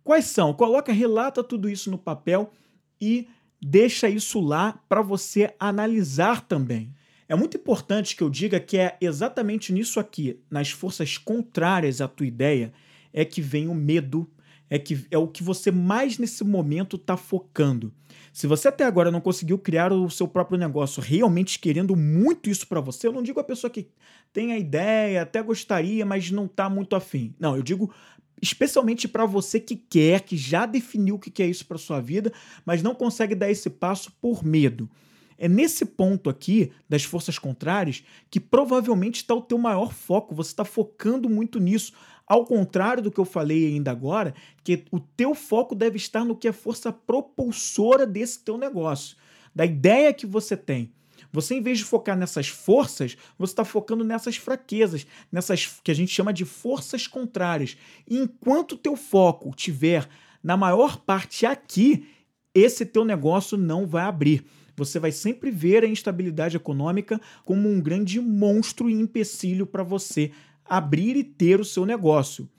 Quais 0.04 0.26
são? 0.26 0.54
Coloca, 0.54 0.92
relata 0.92 1.42
tudo 1.42 1.70
isso 1.70 1.90
no 1.90 1.98
papel 1.98 2.52
e 3.00 3.26
deixa 3.62 4.10
isso 4.10 4.42
lá 4.42 4.82
para 4.90 5.02
você 5.02 5.56
analisar 5.58 6.42
também. 6.42 6.94
É 7.26 7.36
muito 7.38 7.56
importante 7.56 8.14
que 8.14 8.22
eu 8.22 8.30
diga 8.30 8.60
que 8.60 8.78
é 8.78 8.98
exatamente 9.00 9.72
nisso 9.72 9.98
aqui, 9.98 10.42
nas 10.50 10.72
forças 10.72 11.18
contrárias 11.18 12.02
à 12.02 12.08
tua 12.10 12.28
ideia, 12.28 12.74
é 13.14 13.24
que 13.24 13.40
vem 13.40 13.70
o 13.70 13.74
medo, 13.74 14.30
é 14.72 14.80
que 14.80 15.06
é 15.12 15.18
o 15.18 15.28
que 15.28 15.44
você 15.44 15.70
mais 15.70 16.18
nesse 16.18 16.46
momento 16.46 16.96
está 16.96 17.18
focando. 17.18 17.94
Se 18.32 18.48
você 18.48 18.70
até 18.70 18.86
agora 18.86 19.12
não 19.12 19.20
conseguiu 19.20 19.60
criar 19.60 19.92
o 19.92 20.10
seu 20.10 20.30
próprio 20.30 20.58
negócio 20.58 21.04
realmente 21.04 21.60
querendo 21.60 21.94
muito 21.94 22.50
isso 22.50 22.66
para 22.66 22.80
você, 22.80 23.06
eu 23.06 23.12
não 23.12 23.22
digo 23.22 23.42
a 23.42 23.44
pessoa 23.44 23.70
que 23.70 23.90
tem 24.32 24.54
a 24.54 24.58
ideia, 24.58 25.24
até 25.24 25.44
gostaria, 25.44 26.06
mas 26.06 26.32
não 26.32 26.46
está 26.46 26.70
muito 26.70 26.96
afim. 26.96 27.36
Não, 27.38 27.58
eu 27.58 27.62
digo 27.62 27.94
especialmente 28.42 29.10
para 29.10 29.26
você 29.26 29.60
que 29.60 29.76
quer, 29.76 30.22
que 30.22 30.38
já 30.38 30.66
definiu 30.66 31.16
o 31.16 31.20
que 31.20 31.44
é 31.44 31.48
isso 31.48 31.66
para 31.66 31.78
sua 31.78 32.00
vida, 32.00 32.32
mas 32.66 32.82
não 32.82 32.96
consegue 32.96 33.36
dar 33.36 33.52
esse 33.52 33.70
passo 33.70 34.10
por 34.22 34.42
medo. 34.42 34.90
É 35.38 35.50
nesse 35.50 35.86
ponto 35.86 36.30
aqui 36.30 36.72
das 36.88 37.04
forças 37.04 37.38
contrárias 37.38 38.04
que 38.30 38.40
provavelmente 38.40 39.18
está 39.18 39.34
o 39.34 39.42
teu 39.42 39.58
maior 39.58 39.92
foco. 39.92 40.34
Você 40.36 40.52
está 40.52 40.64
focando 40.64 41.28
muito 41.28 41.60
nisso. 41.60 41.94
Ao 42.28 42.46
contrário 42.46 43.04
do 43.04 43.12
que 43.12 43.20
eu 43.20 43.26
falei 43.26 43.68
ainda 43.68 43.92
agora, 43.92 44.34
que 44.64 44.86
o 44.92 45.00
teu 45.00 45.36
foco 45.36 45.76
deve 45.76 45.98
estar 45.98 46.24
no 46.24 46.36
que 46.36 46.48
é 46.48 46.52
força 46.52 46.92
propulsora 46.92 48.06
desse 48.06 48.40
teu 48.40 48.58
negócio, 48.58 49.18
da 49.54 49.66
ideia 49.66 50.14
que 50.14 50.26
você 50.26 50.56
tem. 50.56 50.94
Você, 51.32 51.56
em 51.56 51.62
vez 51.62 51.78
de 51.78 51.86
focar 51.86 52.18
nessas 52.18 52.48
forças, 52.48 53.18
você 53.38 53.54
está 53.54 53.64
focando 53.64 54.04
nessas 54.04 54.36
fraquezas, 54.36 55.06
nessas 55.32 55.80
que 55.84 55.92
a 55.92 55.94
gente 55.94 56.12
chama 56.12 56.34
de 56.34 56.44
forças 56.44 57.08
contrárias. 57.08 57.78
E 58.08 58.18
enquanto 58.18 58.74
o 58.74 58.78
teu 58.78 58.96
foco 58.96 59.54
tiver 59.56 60.08
na 60.44 60.58
maior 60.58 60.98
parte 60.98 61.46
aqui, 61.46 62.08
esse 62.54 62.86
teu 62.86 63.06
negócio 63.06 63.58
não 63.58 63.88
vai 63.88 64.04
abrir. 64.04 64.46
Você 64.76 65.00
vai 65.00 65.12
sempre 65.12 65.52
ver 65.52 65.84
a 65.84 65.88
instabilidade 65.88 66.58
econômica 66.58 67.20
como 67.46 67.70
um 67.70 67.80
grande 67.80 68.20
monstro 68.20 68.90
e 68.90 68.94
empecilho 68.94 69.66
para 69.66 69.84
você 69.84 70.32
abrir 70.72 71.18
e 71.18 71.24
ter 71.24 71.60
o 71.60 71.66
seu 71.66 71.86
negócio. 71.86 72.50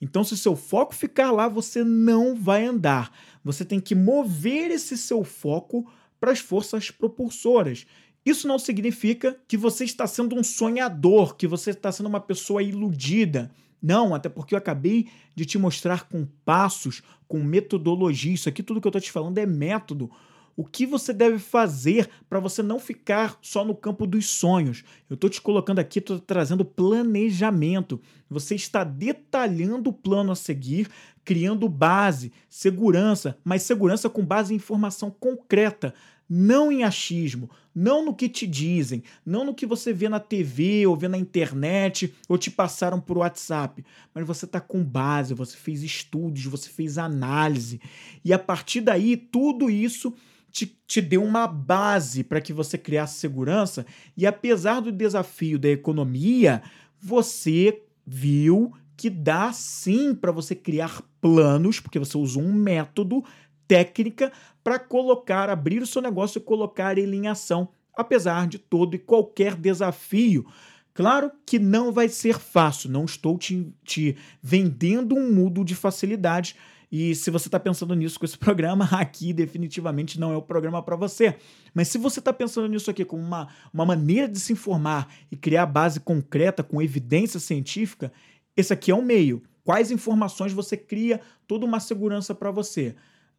Então, 0.00 0.24
se 0.24 0.38
seu 0.38 0.56
foco 0.56 0.94
ficar 0.94 1.30
lá, 1.30 1.48
você 1.48 1.84
não 1.84 2.34
vai 2.34 2.64
andar. 2.64 3.12
Você 3.44 3.62
tem 3.62 3.78
que 3.78 3.94
mover 3.94 4.70
esse 4.70 4.96
seu 4.96 5.22
foco 5.22 5.86
para 6.18 6.32
as 6.32 6.38
forças 6.38 6.90
propulsoras. 6.90 7.84
Isso 8.24 8.48
não 8.48 8.58
significa 8.58 9.38
que 9.46 9.56
você 9.56 9.84
está 9.84 10.06
sendo 10.06 10.34
um 10.34 10.42
sonhador, 10.42 11.36
que 11.36 11.46
você 11.46 11.70
está 11.70 11.92
sendo 11.92 12.06
uma 12.06 12.20
pessoa 12.20 12.62
iludida. 12.62 13.50
Não, 13.82 14.14
até 14.14 14.30
porque 14.30 14.54
eu 14.54 14.58
acabei 14.58 15.08
de 15.34 15.44
te 15.44 15.58
mostrar 15.58 16.08
com 16.08 16.26
passos, 16.46 17.02
com 17.26 17.42
metodologia. 17.42 18.32
Isso 18.32 18.48
aqui, 18.48 18.62
tudo 18.62 18.80
que 18.80 18.86
eu 18.86 18.90
estou 18.90 19.02
te 19.02 19.12
falando 19.12 19.36
é 19.36 19.44
método 19.44 20.10
o 20.58 20.64
que 20.64 20.84
você 20.84 21.12
deve 21.12 21.38
fazer 21.38 22.10
para 22.28 22.40
você 22.40 22.64
não 22.64 22.80
ficar 22.80 23.38
só 23.40 23.64
no 23.64 23.76
campo 23.76 24.04
dos 24.04 24.26
sonhos. 24.26 24.82
Eu 25.08 25.14
estou 25.14 25.30
te 25.30 25.40
colocando 25.40 25.78
aqui, 25.78 26.00
estou 26.00 26.18
trazendo 26.18 26.64
planejamento. 26.64 28.00
Você 28.28 28.56
está 28.56 28.82
detalhando 28.82 29.90
o 29.90 29.92
plano 29.92 30.32
a 30.32 30.34
seguir, 30.34 30.88
criando 31.24 31.68
base, 31.68 32.32
segurança, 32.48 33.38
mas 33.44 33.62
segurança 33.62 34.10
com 34.10 34.26
base 34.26 34.52
em 34.52 34.56
informação 34.56 35.12
concreta, 35.12 35.94
não 36.28 36.72
em 36.72 36.82
achismo, 36.82 37.48
não 37.72 38.04
no 38.04 38.12
que 38.12 38.28
te 38.28 38.44
dizem, 38.44 39.04
não 39.24 39.44
no 39.44 39.54
que 39.54 39.64
você 39.64 39.92
vê 39.92 40.08
na 40.08 40.18
TV 40.18 40.88
ou 40.88 40.96
vê 40.96 41.06
na 41.06 41.16
internet 41.16 42.12
ou 42.28 42.36
te 42.36 42.50
passaram 42.50 43.00
por 43.00 43.18
WhatsApp, 43.18 43.84
mas 44.12 44.26
você 44.26 44.44
está 44.44 44.60
com 44.60 44.82
base, 44.82 45.34
você 45.34 45.56
fez 45.56 45.84
estudos, 45.84 46.44
você 46.46 46.68
fez 46.68 46.98
análise 46.98 47.80
e 48.24 48.32
a 48.32 48.38
partir 48.40 48.80
daí 48.80 49.16
tudo 49.16 49.70
isso 49.70 50.12
te, 50.50 50.66
te 50.86 51.00
deu 51.00 51.22
uma 51.22 51.46
base 51.46 52.24
para 52.24 52.40
que 52.40 52.52
você 52.52 52.76
criasse 52.76 53.18
segurança, 53.18 53.86
e 54.16 54.26
apesar 54.26 54.80
do 54.80 54.92
desafio 54.92 55.58
da 55.58 55.68
economia, 55.68 56.62
você 57.00 57.82
viu 58.06 58.72
que 58.96 59.08
dá 59.08 59.52
sim 59.52 60.14
para 60.14 60.32
você 60.32 60.54
criar 60.54 61.02
planos, 61.20 61.78
porque 61.78 61.98
você 61.98 62.18
usou 62.18 62.42
um 62.42 62.52
método, 62.52 63.24
técnica, 63.68 64.32
para 64.64 64.78
colocar, 64.78 65.48
abrir 65.48 65.82
o 65.82 65.86
seu 65.86 66.02
negócio 66.02 66.38
e 66.38 66.42
colocar 66.42 66.98
ele 66.98 67.16
em 67.16 67.28
ação, 67.28 67.68
apesar 67.96 68.48
de 68.48 68.58
todo 68.58 68.94
e 68.94 68.98
qualquer 68.98 69.54
desafio. 69.54 70.46
Claro 70.94 71.30
que 71.46 71.60
não 71.60 71.92
vai 71.92 72.08
ser 72.08 72.38
fácil, 72.38 72.90
não 72.90 73.04
estou 73.04 73.38
te, 73.38 73.72
te 73.84 74.16
vendendo 74.42 75.14
um 75.14 75.32
mudo 75.32 75.64
de 75.64 75.76
facilidade 75.76 76.56
e 76.90 77.14
se 77.14 77.30
você 77.30 77.48
está 77.48 77.60
pensando 77.60 77.94
nisso 77.94 78.18
com 78.18 78.24
esse 78.24 78.36
programa, 78.38 78.84
aqui 78.92 79.32
definitivamente 79.32 80.18
não 80.18 80.32
é 80.32 80.36
o 80.36 80.42
programa 80.42 80.82
para 80.82 80.96
você. 80.96 81.36
Mas 81.74 81.88
se 81.88 81.98
você 81.98 82.18
está 82.18 82.32
pensando 82.32 82.68
nisso 82.68 82.90
aqui 82.90 83.04
como 83.04 83.22
uma, 83.22 83.48
uma 83.72 83.84
maneira 83.84 84.28
de 84.28 84.40
se 84.40 84.52
informar 84.52 85.08
e 85.30 85.36
criar 85.36 85.66
base 85.66 86.00
concreta 86.00 86.62
com 86.62 86.80
evidência 86.80 87.38
científica, 87.38 88.12
esse 88.56 88.72
aqui 88.72 88.90
é 88.90 88.94
o 88.94 89.02
meio. 89.02 89.42
Quais 89.62 89.90
informações 89.90 90.52
você 90.52 90.76
cria 90.76 91.20
toda 91.46 91.66
uma 91.66 91.78
segurança 91.78 92.34
para 92.34 92.50
você. 92.50 92.94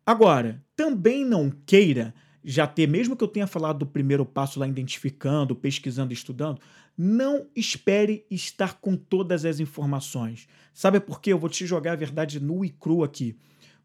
Agora, 0.06 0.64
também 0.76 1.26
não 1.26 1.52
queira 1.66 2.14
já 2.44 2.66
ter, 2.66 2.88
mesmo 2.88 3.16
que 3.16 3.24
eu 3.24 3.28
tenha 3.28 3.48
falado 3.48 3.80
do 3.80 3.86
primeiro 3.86 4.26
passo 4.26 4.60
lá 4.60 4.68
identificando, 4.68 5.56
pesquisando, 5.56 6.14
estudando, 6.14 6.62
não 7.02 7.48
espere 7.56 8.26
estar 8.30 8.82
com 8.82 8.98
todas 8.98 9.46
as 9.46 9.62
informações. 9.62 10.50
Sabe 10.74 11.00
por 11.00 11.22
quê? 11.22 11.32
Eu 11.32 11.40
vou 11.40 11.50
te 11.50 11.66
jogar 11.66 11.94
a 11.94 11.96
verdade 11.96 12.42
nua 12.42 12.66
e 12.66 12.70
crua 12.70 13.06
aqui. 13.06 13.38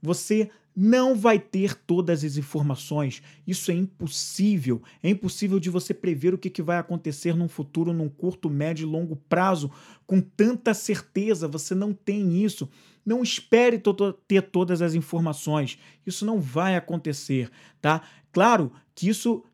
Você 0.03 0.51
não 0.75 1.15
vai 1.15 1.39
ter 1.39 1.77
todas 1.77 2.25
as 2.25 2.37
informações. 2.37 3.23
Isso 3.47 3.71
é 3.71 3.75
impossível. 3.75 4.83
É 5.01 5.09
impossível 5.09 5.61
de 5.61 5.71
você 5.71 5.95
prever 5.95 6.35
o 6.35 6.39
que 6.39 6.61
vai 6.61 6.77
acontecer 6.77 7.37
num 7.37 7.47
futuro, 7.47 7.93
num 7.93 8.09
curto, 8.09 8.51
médio 8.51 8.83
e 8.83 8.91
longo 8.91 9.15
prazo, 9.15 9.71
com 10.05 10.21
tanta 10.21 10.75
certeza. 10.75 11.47
Você 11.47 11.73
não 11.73 11.93
tem 11.93 12.43
isso. 12.43 12.69
Não 13.07 13.23
espere 13.23 13.81
ter 14.27 14.43
todas 14.43 14.83
as 14.83 14.93
informações. 14.95 15.79
Isso 16.05 16.27
não 16.27 16.41
vai 16.41 16.75
acontecer, 16.75 17.49
tá? 17.81 18.03
Claro 18.33 18.73
que 18.93 19.09
isso 19.09 19.45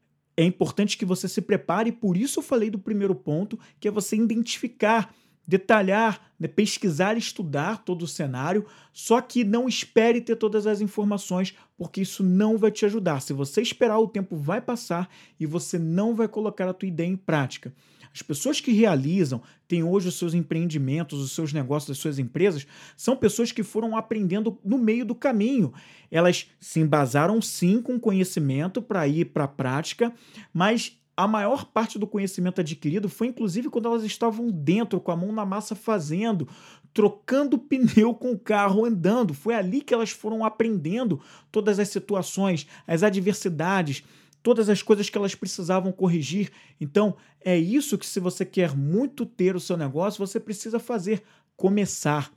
é 0.40 0.44
importante 0.44 0.96
que 0.96 1.05
você 1.05 1.29
se 1.29 1.42
prepare, 1.42 1.92
por 1.92 2.16
isso 2.16 2.38
eu 2.38 2.42
falei 2.42 2.70
do 2.70 2.79
primeiro 2.79 3.14
ponto, 3.14 3.59
que 3.79 3.87
é 3.87 3.90
você 3.90 4.16
identificar, 4.16 5.14
detalhar, 5.46 6.33
né, 6.38 6.48
pesquisar, 6.48 7.18
estudar 7.18 7.85
todo 7.85 8.03
o 8.03 8.09
cenário, 8.09 8.64
só 8.90 9.20
que 9.20 9.44
não 9.44 9.68
espere 9.68 10.18
ter 10.18 10.37
todas 10.37 10.66
as 10.66 10.81
informações, 10.81 11.55
porque 11.76 12.00
isso 12.00 12.22
não 12.22 12.57
vai 12.57 12.70
te 12.70 12.87
ajudar. 12.87 13.20
Se 13.20 13.35
você 13.35 13.61
esperar, 13.61 13.98
o 13.98 14.09
tempo 14.09 14.35
vai 14.35 14.62
passar 14.62 15.11
e 15.38 15.44
você 15.44 15.79
não 15.79 16.14
vai 16.14 16.26
colocar 16.26 16.66
a 16.68 16.72
tua 16.72 16.88
ideia 16.88 17.09
em 17.09 17.16
prática. 17.16 17.74
As 18.12 18.23
pessoas 18.23 18.61
que 18.61 18.73
realizam, 18.73 19.40
têm 19.68 19.83
hoje 19.83 20.09
os 20.09 20.18
seus 20.18 20.35
empreendimentos, 20.35 21.20
os 21.20 21.33
seus 21.33 21.53
negócios, 21.53 21.90
as 21.90 21.99
suas 21.99 22.18
empresas, 22.18 22.66
são 22.96 23.16
pessoas 23.16 23.53
que 23.53 23.62
foram 23.62 23.96
aprendendo 23.96 24.59
no 24.64 24.79
meio 24.79 25.05
do 25.05 25.14
caminho. 25.14 25.73
Elas 26.11 26.51
se 26.59 26.81
embasaram 26.81 27.40
sim 27.40 27.81
com 27.81 28.01
conhecimento 28.01 28.83
para 28.83 29.07
ir 29.07 29.27
para 29.27 29.44
a 29.44 29.49
prática, 29.49 30.12
mas 30.53 31.01
a 31.16 31.29
maior 31.29 31.66
parte 31.66 31.99
do 31.99 32.07
conhecimento 32.07 32.62
adquirido 32.62 33.07
foi 33.07 33.27
inclusive 33.27 33.68
quando 33.68 33.87
elas 33.87 34.05
estavam 34.05 34.51
dentro, 34.51 35.01
com 35.01 35.12
a 35.12 35.16
mão 35.16 35.31
na 35.33 35.44
massa 35.44 35.75
fazendo, 35.75 36.49
trocando 36.94 37.59
pneu 37.61 38.14
com 38.14 38.33
o 38.33 38.38
carro 38.38 38.87
andando. 38.87 39.35
Foi 39.35 39.55
ali 39.55 39.83
que 39.83 39.92
elas 39.92 40.11
foram 40.11 40.44
aprendendo 40.44 41.20
todas 41.53 41.79
as 41.79 41.90
situações, 41.90 42.66
as 42.87 43.03
adversidades, 43.03 44.03
todas 44.42 44.68
as 44.68 44.83
coisas 44.83 45.09
que 45.09 45.16
elas 45.16 45.35
precisavam 45.35 45.92
corrigir. 45.92 46.50
Então, 46.81 47.16
é 47.44 47.57
isso 47.57 47.98
que, 47.98 48.07
se 48.07 48.20
você 48.20 48.44
quer 48.44 48.76
muito 48.76 49.24
ter 49.26 49.57
o 49.57 49.61
seu 49.61 49.76
negócio, 49.76 50.24
você 50.24 50.38
precisa 50.40 50.79
fazer: 50.79 51.22
começar. 51.57 52.33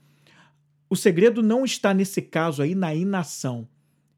O 0.89 0.96
segredo 0.96 1.42
não 1.42 1.66
está 1.66 1.94
nesse 1.94 2.22
caso 2.22 2.62
aí 2.62 2.76
na 2.76 2.94
inação, 2.94 3.68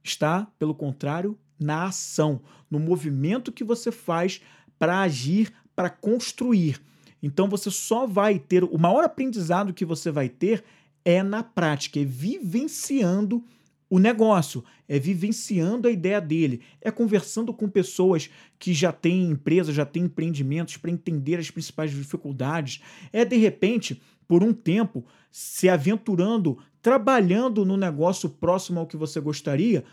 está, 0.03 0.47
pelo 0.59 0.75
contrário, 0.75 1.37
na 1.59 1.85
ação, 1.85 2.41
no 2.69 2.79
movimento 2.79 3.51
que 3.51 3.63
você 3.63 3.91
faz 3.91 4.41
para 4.77 4.99
agir, 4.99 5.53
para 5.75 5.89
construir. 5.89 6.81
Então 7.23 7.47
você 7.47 7.71
só 7.71 8.05
vai 8.05 8.37
ter 8.37 8.63
o 8.63 8.77
maior 8.77 9.03
aprendizado 9.03 9.73
que 9.73 9.85
você 9.85 10.11
vai 10.11 10.27
ter 10.27 10.63
é 11.03 11.21
na 11.21 11.43
prática, 11.43 11.99
é 11.99 12.03
vivenciando 12.03 13.43
o 13.89 13.99
negócio, 13.99 14.63
é 14.87 14.97
vivenciando 14.97 15.87
a 15.87 15.91
ideia 15.91 16.19
dele, 16.19 16.61
é 16.81 16.89
conversando 16.89 17.53
com 17.53 17.69
pessoas 17.69 18.29
que 18.57 18.73
já 18.73 18.91
têm 18.91 19.29
empresas, 19.29 19.75
já 19.75 19.85
têm 19.85 20.03
empreendimentos 20.03 20.77
para 20.77 20.91
entender 20.91 21.37
as 21.37 21.51
principais 21.51 21.91
dificuldades, 21.91 22.81
é 23.13 23.23
de 23.23 23.37
repente, 23.37 24.01
por 24.27 24.43
um 24.43 24.53
tempo, 24.53 25.05
se 25.31 25.69
aventurando, 25.69 26.57
trabalhando 26.81 27.63
no 27.63 27.77
negócio 27.77 28.29
próximo 28.29 28.79
ao 28.79 28.87
que 28.87 28.97
você 28.97 29.19
gostaria, 29.19 29.83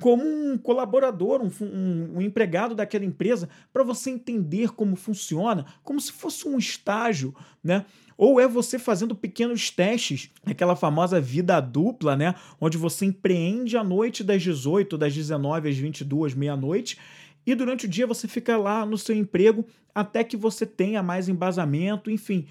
como 0.00 0.24
um 0.24 0.56
colaborador, 0.56 1.42
um, 1.42 1.50
um, 1.64 2.16
um 2.16 2.20
empregado 2.20 2.74
daquela 2.74 3.04
empresa, 3.04 3.48
para 3.72 3.82
você 3.82 4.10
entender 4.10 4.70
como 4.72 4.94
funciona, 4.94 5.66
como 5.82 6.00
se 6.00 6.12
fosse 6.12 6.46
um 6.46 6.56
estágio, 6.56 7.34
né? 7.62 7.84
ou 8.18 8.40
é 8.40 8.48
você 8.48 8.80
fazendo 8.80 9.14
pequenos 9.14 9.70
testes, 9.70 10.28
aquela 10.44 10.74
famosa 10.74 11.20
vida 11.20 11.60
dupla, 11.60 12.16
né? 12.16 12.34
Onde 12.60 12.76
você 12.76 13.06
empreende 13.06 13.76
à 13.76 13.84
noite 13.84 14.24
das 14.24 14.42
18, 14.42 14.98
das 14.98 15.14
19 15.14 15.68
às 15.68 15.76
22, 15.76 16.34
meia-noite, 16.34 16.98
e 17.46 17.54
durante 17.54 17.86
o 17.86 17.88
dia 17.88 18.08
você 18.08 18.26
fica 18.26 18.56
lá 18.56 18.84
no 18.84 18.98
seu 18.98 19.14
emprego 19.14 19.64
até 19.94 20.24
que 20.24 20.36
você 20.36 20.66
tenha 20.66 21.00
mais 21.00 21.28
embasamento, 21.28 22.10
enfim. 22.10 22.46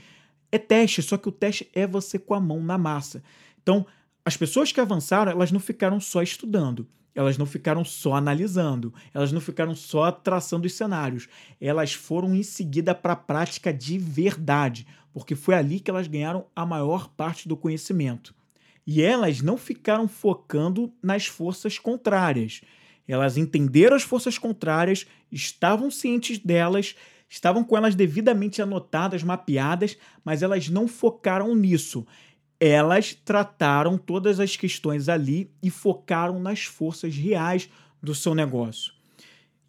É 0.49 0.57
teste, 0.57 1.01
só 1.01 1.17
que 1.17 1.27
o 1.27 1.31
teste 1.33 1.69
é 1.73 1.85
você 1.85 2.17
com 2.17 2.33
a 2.33 2.39
mão 2.39 2.63
na 2.63 2.77
massa. 2.77 3.21
Então, 3.61 3.85
as 4.23 4.37
pessoas 4.37 4.71
que 4.71 4.79
avançaram, 4.79 5.33
elas 5.33 5.51
não 5.51 5.59
ficaram 5.59 5.99
só 5.99 6.23
estudando, 6.23 6.87
elas 7.17 7.35
não 7.35 7.47
ficaram 7.47 7.83
só 7.83 8.13
analisando, 8.13 8.93
elas 9.11 9.31
não 9.31 9.41
ficaram 9.41 9.73
só 9.73 10.11
traçando 10.11 10.67
os 10.67 10.73
cenários, 10.73 11.27
elas 11.59 11.91
foram 11.91 12.35
em 12.35 12.43
seguida 12.43 12.93
para 12.93 13.13
a 13.13 13.15
prática 13.15 13.73
de 13.73 13.97
verdade, 13.97 14.85
porque 15.11 15.33
foi 15.33 15.55
ali 15.55 15.79
que 15.79 15.89
elas 15.89 16.05
ganharam 16.05 16.45
a 16.55 16.63
maior 16.63 17.09
parte 17.09 17.47
do 17.47 17.57
conhecimento. 17.57 18.35
E 18.85 19.01
elas 19.01 19.41
não 19.41 19.57
ficaram 19.57 20.07
focando 20.07 20.93
nas 21.01 21.25
forças 21.25 21.79
contrárias. 21.79 22.61
Elas 23.07 23.35
entenderam 23.35 23.95
as 23.95 24.03
forças 24.03 24.37
contrárias, 24.37 25.07
estavam 25.31 25.89
cientes 25.89 26.37
delas, 26.37 26.95
estavam 27.27 27.63
com 27.63 27.75
elas 27.75 27.95
devidamente 27.95 28.61
anotadas, 28.61 29.23
mapeadas, 29.23 29.97
mas 30.23 30.43
elas 30.43 30.69
não 30.69 30.87
focaram 30.87 31.55
nisso. 31.55 32.05
Elas 32.59 33.13
trataram 33.13 33.97
todas 33.97 34.39
as 34.39 34.55
questões 34.55 35.09
ali 35.09 35.51
e 35.61 35.69
focaram 35.69 36.39
nas 36.39 36.63
forças 36.63 37.15
reais 37.15 37.69
do 38.01 38.15
seu 38.15 38.33
negócio. 38.33 38.93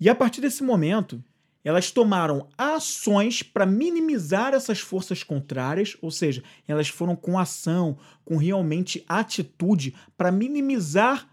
E 0.01 0.09
a 0.09 0.15
partir 0.15 0.41
desse 0.41 0.63
momento, 0.63 1.23
elas 1.65 1.91
tomaram 1.91 2.49
ações 2.57 3.43
para 3.43 3.67
minimizar 3.67 4.55
essas 4.55 4.79
forças 4.79 5.23
contrárias, 5.23 5.97
ou 6.01 6.11
seja, 6.11 6.43
elas 6.67 6.89
foram 6.89 7.15
com 7.15 7.39
ação, 7.39 7.99
com 8.25 8.37
realmente 8.37 9.05
atitude 9.09 9.95
para 10.17 10.33
minimizar 10.33 11.29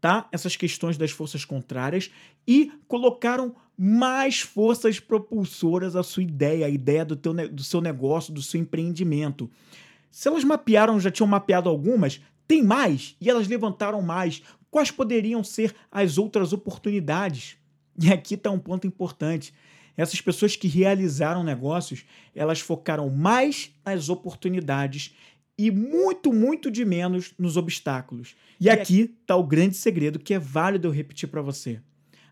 tá, 0.00 0.28
essas 0.30 0.54
questões 0.54 0.96
das 0.96 1.10
forças 1.10 1.44
contrárias 1.44 2.10
e 2.46 2.72
colocaram 2.86 3.54
mais 3.76 4.40
forças 4.40 5.00
propulsoras 5.00 5.96
à 5.96 6.02
sua 6.02 6.22
ideia, 6.22 6.66
à 6.66 6.68
ideia 6.68 7.04
do, 7.04 7.16
teu, 7.16 7.32
do 7.48 7.64
seu 7.64 7.80
negócio, 7.80 8.32
do 8.32 8.42
seu 8.42 8.60
empreendimento. 8.60 9.50
Se 10.10 10.28
elas 10.28 10.44
mapearam, 10.44 10.98
já 10.98 11.10
tinham 11.10 11.26
mapeado 11.26 11.68
algumas, 11.68 12.20
tem 12.46 12.62
mais 12.62 13.16
e 13.20 13.30
elas 13.30 13.46
levantaram 13.46 14.02
mais. 14.02 14.42
Quais 14.70 14.90
poderiam 14.90 15.42
ser 15.42 15.74
as 15.90 16.18
outras 16.18 16.52
oportunidades? 16.52 17.56
E 18.00 18.12
aqui 18.12 18.34
está 18.34 18.50
um 18.50 18.58
ponto 18.58 18.86
importante. 18.86 19.52
Essas 19.96 20.20
pessoas 20.20 20.56
que 20.56 20.68
realizaram 20.68 21.42
negócios, 21.42 22.04
elas 22.34 22.60
focaram 22.60 23.10
mais 23.10 23.70
nas 23.84 24.08
oportunidades 24.08 25.14
e 25.58 25.70
muito, 25.70 26.32
muito 26.32 26.70
de 26.70 26.84
menos 26.84 27.34
nos 27.38 27.58
obstáculos. 27.58 28.34
E 28.58 28.70
aqui 28.70 29.14
está 29.20 29.36
o 29.36 29.44
grande 29.44 29.76
segredo 29.76 30.18
que 30.18 30.32
é 30.32 30.38
válido 30.38 30.88
eu 30.88 30.92
repetir 30.92 31.28
para 31.28 31.42
você. 31.42 31.80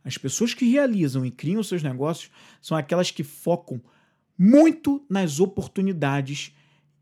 As 0.02 0.16
pessoas 0.16 0.54
que 0.54 0.70
realizam 0.70 1.26
e 1.26 1.30
criam 1.30 1.62
seus 1.62 1.82
negócios 1.82 2.30
são 2.62 2.74
aquelas 2.74 3.10
que 3.10 3.22
focam 3.22 3.80
muito 4.38 5.04
nas 5.10 5.40
oportunidades 5.40 6.54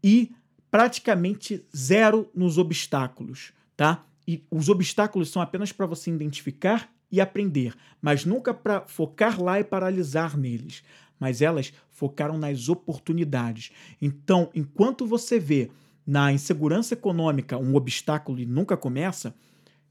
e 0.03 0.33
praticamente 0.71 1.65
zero 1.75 2.31
nos 2.35 2.59
obstáculos, 2.59 3.53
tá? 3.77 4.05
E 4.27 4.45
os 4.51 4.69
obstáculos 4.69 5.31
são 5.31 5.41
apenas 5.41 5.73
para 5.73 5.87
você 5.87 6.11
identificar 6.11 6.91
e 7.11 7.21
aprender, 7.21 7.75
mas 8.03 8.25
nunca 8.25 8.53
para 8.53 8.81
focar 8.87 9.41
lá 9.41 9.61
e 9.61 9.65
paralisar 9.65 10.37
neles. 10.37 10.83
Mas 11.19 11.41
elas 11.41 11.73
focaram 11.91 12.37
nas 12.37 12.69
oportunidades. 12.69 13.71
Então, 14.03 14.51
enquanto 14.55 15.07
você 15.07 15.39
vê 15.39 15.71
na 16.07 16.33
insegurança 16.33 16.95
econômica 16.95 17.57
um 17.57 17.75
obstáculo 17.75 18.39
e 18.39 18.47
nunca 18.47 18.77
começa, 18.77 19.35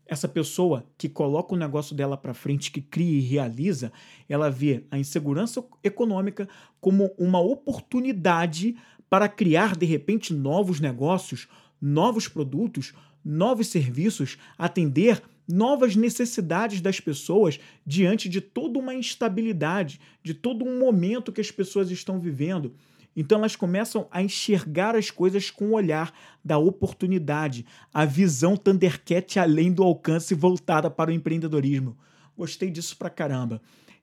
essa 0.05 0.27
pessoa 0.27 0.85
que 0.97 1.09
coloca 1.09 1.55
o 1.55 1.57
negócio 1.57 1.95
dela 1.95 2.15
para 2.15 2.33
frente, 2.33 2.71
que 2.71 2.79
cria 2.79 3.17
e 3.17 3.21
realiza, 3.21 3.91
ela 4.29 4.51
vê 4.51 4.85
a 4.91 4.99
insegurança 4.99 5.65
econômica 5.83 6.47
como 6.79 7.11
uma 7.17 7.39
oportunidade 7.39 8.77
para 9.09 9.29
criar 9.29 9.75
de 9.75 9.85
repente 9.85 10.33
novos 10.33 10.79
negócios, 10.79 11.47
novos 11.81 12.27
produtos, 12.27 12.93
novos 13.23 13.67
serviços, 13.67 14.37
atender 14.57 15.21
novas 15.47 15.95
necessidades 15.95 16.81
das 16.81 16.99
pessoas 16.99 17.59
diante 17.85 18.27
de 18.27 18.41
toda 18.41 18.79
uma 18.79 18.93
instabilidade, 18.93 19.99
de 20.23 20.33
todo 20.33 20.65
um 20.65 20.79
momento 20.79 21.31
que 21.31 21.41
as 21.41 21.51
pessoas 21.51 21.91
estão 21.91 22.19
vivendo. 22.19 22.73
Então 23.15 23.37
elas 23.37 23.55
começam 23.55 24.07
a 24.11 24.21
enxergar 24.21 24.95
as 24.95 25.09
coisas 25.09 25.49
com 25.49 25.67
o 25.67 25.73
olhar 25.73 26.13
da 26.43 26.57
oportunidade, 26.57 27.65
a 27.93 28.03
visão 28.03 28.57
Thundercat 28.57 29.39
além 29.39 29.71
do 29.71 29.83
alcance 29.83 30.35
voltada 30.35 30.89
para 30.89 31.11
o 31.11 31.13
empreendedorismo. 31.13 31.97
Gostei 32.37 32.69
disso 32.69 32.97
pra 32.97 33.09
caramba. 33.09 33.61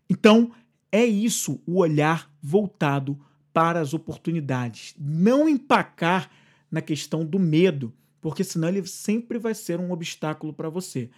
Então 0.08 0.52
é 0.90 1.04
isso 1.04 1.60
o 1.66 1.78
olhar 1.78 2.30
voltado 2.42 3.18
para 3.52 3.80
as 3.80 3.94
oportunidades. 3.94 4.94
Não 4.98 5.48
empacar 5.48 6.30
na 6.70 6.80
questão 6.80 7.24
do 7.24 7.38
medo, 7.38 7.92
porque 8.20 8.42
senão 8.42 8.68
ele 8.68 8.86
sempre 8.86 9.38
vai 9.38 9.54
ser 9.54 9.78
um 9.78 9.92
obstáculo 9.92 10.52
para 10.52 10.68
você 10.68 11.10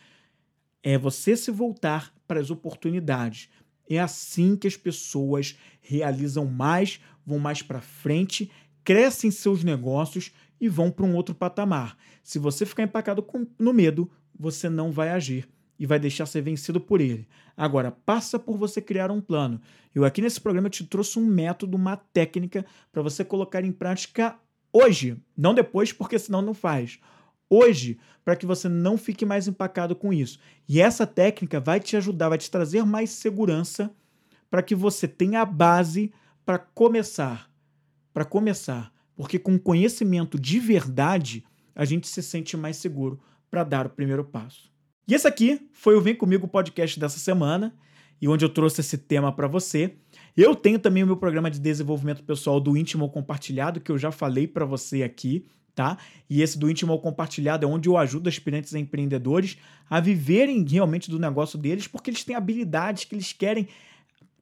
é 0.84 0.98
você 0.98 1.34
se 1.34 1.50
voltar 1.50 2.14
para 2.28 2.38
as 2.38 2.50
oportunidades. 2.50 3.48
É 3.88 3.98
assim 3.98 4.54
que 4.54 4.66
as 4.66 4.76
pessoas 4.76 5.58
realizam 5.80 6.44
mais, 6.44 7.00
vão 7.26 7.38
mais 7.38 7.62
para 7.62 7.80
frente, 7.80 8.50
crescem 8.84 9.30
seus 9.30 9.64
negócios 9.64 10.30
e 10.60 10.68
vão 10.68 10.90
para 10.90 11.06
um 11.06 11.16
outro 11.16 11.34
patamar. 11.34 11.96
Se 12.22 12.38
você 12.38 12.66
ficar 12.66 12.82
empacado 12.82 13.22
com, 13.22 13.46
no 13.58 13.72
medo, 13.72 14.10
você 14.38 14.68
não 14.68 14.92
vai 14.92 15.08
agir 15.08 15.48
e 15.78 15.86
vai 15.86 15.98
deixar 15.98 16.26
ser 16.26 16.40
vencido 16.42 16.80
por 16.80 17.00
ele. 17.00 17.26
Agora, 17.56 17.90
passa 17.90 18.38
por 18.38 18.56
você 18.56 18.80
criar 18.80 19.10
um 19.10 19.20
plano. 19.20 19.60
Eu 19.94 20.04
aqui 20.04 20.20
nesse 20.20 20.40
programa 20.40 20.70
te 20.70 20.84
trouxe 20.84 21.18
um 21.18 21.26
método, 21.26 21.76
uma 21.76 21.96
técnica 21.96 22.64
para 22.92 23.02
você 23.02 23.24
colocar 23.24 23.64
em 23.64 23.72
prática 23.72 24.36
hoje, 24.72 25.16
não 25.36 25.54
depois, 25.54 25.92
porque 25.92 26.18
senão 26.18 26.42
não 26.42 26.54
faz 26.54 26.98
hoje 27.48 27.98
para 28.24 28.36
que 28.36 28.46
você 28.46 28.68
não 28.68 28.96
fique 28.96 29.24
mais 29.24 29.46
empacado 29.46 29.94
com 29.94 30.12
isso. 30.12 30.38
E 30.68 30.80
essa 30.80 31.06
técnica 31.06 31.60
vai 31.60 31.78
te 31.78 31.96
ajudar, 31.96 32.30
vai 32.30 32.38
te 32.38 32.50
trazer 32.50 32.84
mais 32.84 33.10
segurança 33.10 33.90
para 34.50 34.62
que 34.62 34.74
você 34.74 35.06
tenha 35.06 35.42
a 35.42 35.44
base 35.44 36.12
para 36.44 36.58
começar. 36.58 37.50
Para 38.12 38.24
começar. 38.24 38.92
Porque 39.14 39.38
com 39.38 39.58
conhecimento 39.58 40.38
de 40.38 40.58
verdade, 40.58 41.44
a 41.74 41.84
gente 41.84 42.08
se 42.08 42.22
sente 42.22 42.56
mais 42.56 42.76
seguro 42.76 43.20
para 43.50 43.62
dar 43.62 43.86
o 43.86 43.90
primeiro 43.90 44.24
passo. 44.24 44.73
E 45.06 45.14
esse 45.14 45.26
aqui 45.26 45.68
foi 45.72 45.96
o 45.96 46.00
Vem 46.00 46.14
Comigo 46.14 46.48
podcast 46.48 46.98
dessa 46.98 47.18
semana, 47.18 47.74
e 48.20 48.28
onde 48.28 48.44
eu 48.44 48.48
trouxe 48.48 48.80
esse 48.80 48.96
tema 48.96 49.30
para 49.32 49.46
você. 49.46 49.96
Eu 50.36 50.54
tenho 50.54 50.78
também 50.78 51.02
o 51.02 51.06
meu 51.06 51.16
programa 51.16 51.50
de 51.50 51.58
desenvolvimento 51.58 52.22
pessoal 52.22 52.58
do 52.58 52.76
íntimo 52.76 53.10
compartilhado, 53.10 53.80
que 53.80 53.92
eu 53.92 53.98
já 53.98 54.10
falei 54.10 54.46
para 54.46 54.64
você 54.64 55.02
aqui 55.02 55.46
tá? 55.74 55.98
E 56.30 56.40
esse 56.40 56.58
do 56.58 56.70
íntimo 56.70 56.98
compartilhado 56.98 57.66
é 57.66 57.68
onde 57.68 57.88
eu 57.88 57.96
ajudo 57.96 58.28
aspirantes 58.28 58.74
a 58.74 58.78
empreendedores 58.78 59.58
a 59.90 60.00
viverem 60.00 60.64
realmente 60.64 61.10
do 61.10 61.18
negócio 61.18 61.58
deles, 61.58 61.88
porque 61.88 62.10
eles 62.10 62.24
têm 62.24 62.36
habilidades 62.36 63.04
que 63.04 63.14
eles 63.14 63.32
querem 63.32 63.68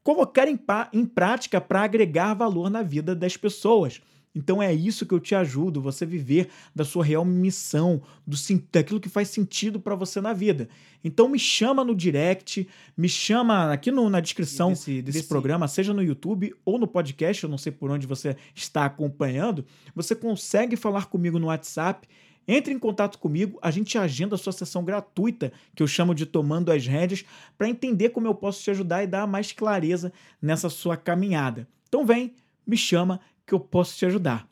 colocar 0.02 0.46
em, 0.46 0.58
em 0.92 1.06
prática 1.06 1.60
para 1.60 1.82
agregar 1.82 2.34
valor 2.34 2.68
na 2.68 2.82
vida 2.82 3.14
das 3.14 3.36
pessoas. 3.36 4.00
Então 4.34 4.62
é 4.62 4.72
isso 4.72 5.04
que 5.04 5.12
eu 5.12 5.20
te 5.20 5.34
ajudo, 5.34 5.80
você 5.80 6.06
viver 6.06 6.48
da 6.74 6.84
sua 6.84 7.04
real 7.04 7.24
missão, 7.24 8.02
do 8.26 8.36
daquilo 8.70 9.00
que 9.00 9.08
faz 9.08 9.28
sentido 9.28 9.78
para 9.78 9.94
você 9.94 10.20
na 10.20 10.32
vida. 10.32 10.68
Então 11.04 11.28
me 11.28 11.38
chama 11.38 11.84
no 11.84 11.94
direct, 11.94 12.66
me 12.96 13.08
chama 13.08 13.72
aqui 13.72 13.90
no, 13.90 14.08
na 14.08 14.20
descrição 14.20 14.70
desse, 14.70 15.02
desse, 15.02 15.18
desse, 15.18 15.28
programa, 15.28 15.68
seja 15.68 15.92
no 15.92 16.02
YouTube 16.02 16.54
ou 16.64 16.78
no 16.78 16.86
podcast, 16.86 17.44
eu 17.44 17.50
não 17.50 17.58
sei 17.58 17.72
por 17.72 17.90
onde 17.90 18.06
você 18.06 18.34
está 18.54 18.86
acompanhando, 18.86 19.66
você 19.94 20.14
consegue 20.14 20.76
falar 20.76 21.06
comigo 21.06 21.38
no 21.38 21.48
WhatsApp. 21.48 22.08
Entre 22.48 22.74
em 22.74 22.78
contato 22.78 23.18
comigo, 23.18 23.56
a 23.62 23.70
gente 23.70 23.96
agenda 23.96 24.34
a 24.34 24.38
sua 24.38 24.52
sessão 24.52 24.84
gratuita, 24.84 25.52
que 25.76 25.82
eu 25.82 25.86
chamo 25.86 26.12
de 26.12 26.26
Tomando 26.26 26.72
as 26.72 26.84
Rédeas, 26.86 27.24
para 27.56 27.68
entender 27.68 28.08
como 28.08 28.26
eu 28.26 28.34
posso 28.34 28.62
te 28.62 28.70
ajudar 28.70 29.04
e 29.04 29.06
dar 29.06 29.28
mais 29.28 29.52
clareza 29.52 30.12
nessa 30.40 30.68
sua 30.68 30.96
caminhada. 30.96 31.68
Então 31.86 32.04
vem, 32.04 32.34
me 32.66 32.76
chama 32.76 33.20
que 33.46 33.54
eu 33.54 33.60
posso 33.60 33.96
te 33.96 34.06
ajudar. 34.06 34.48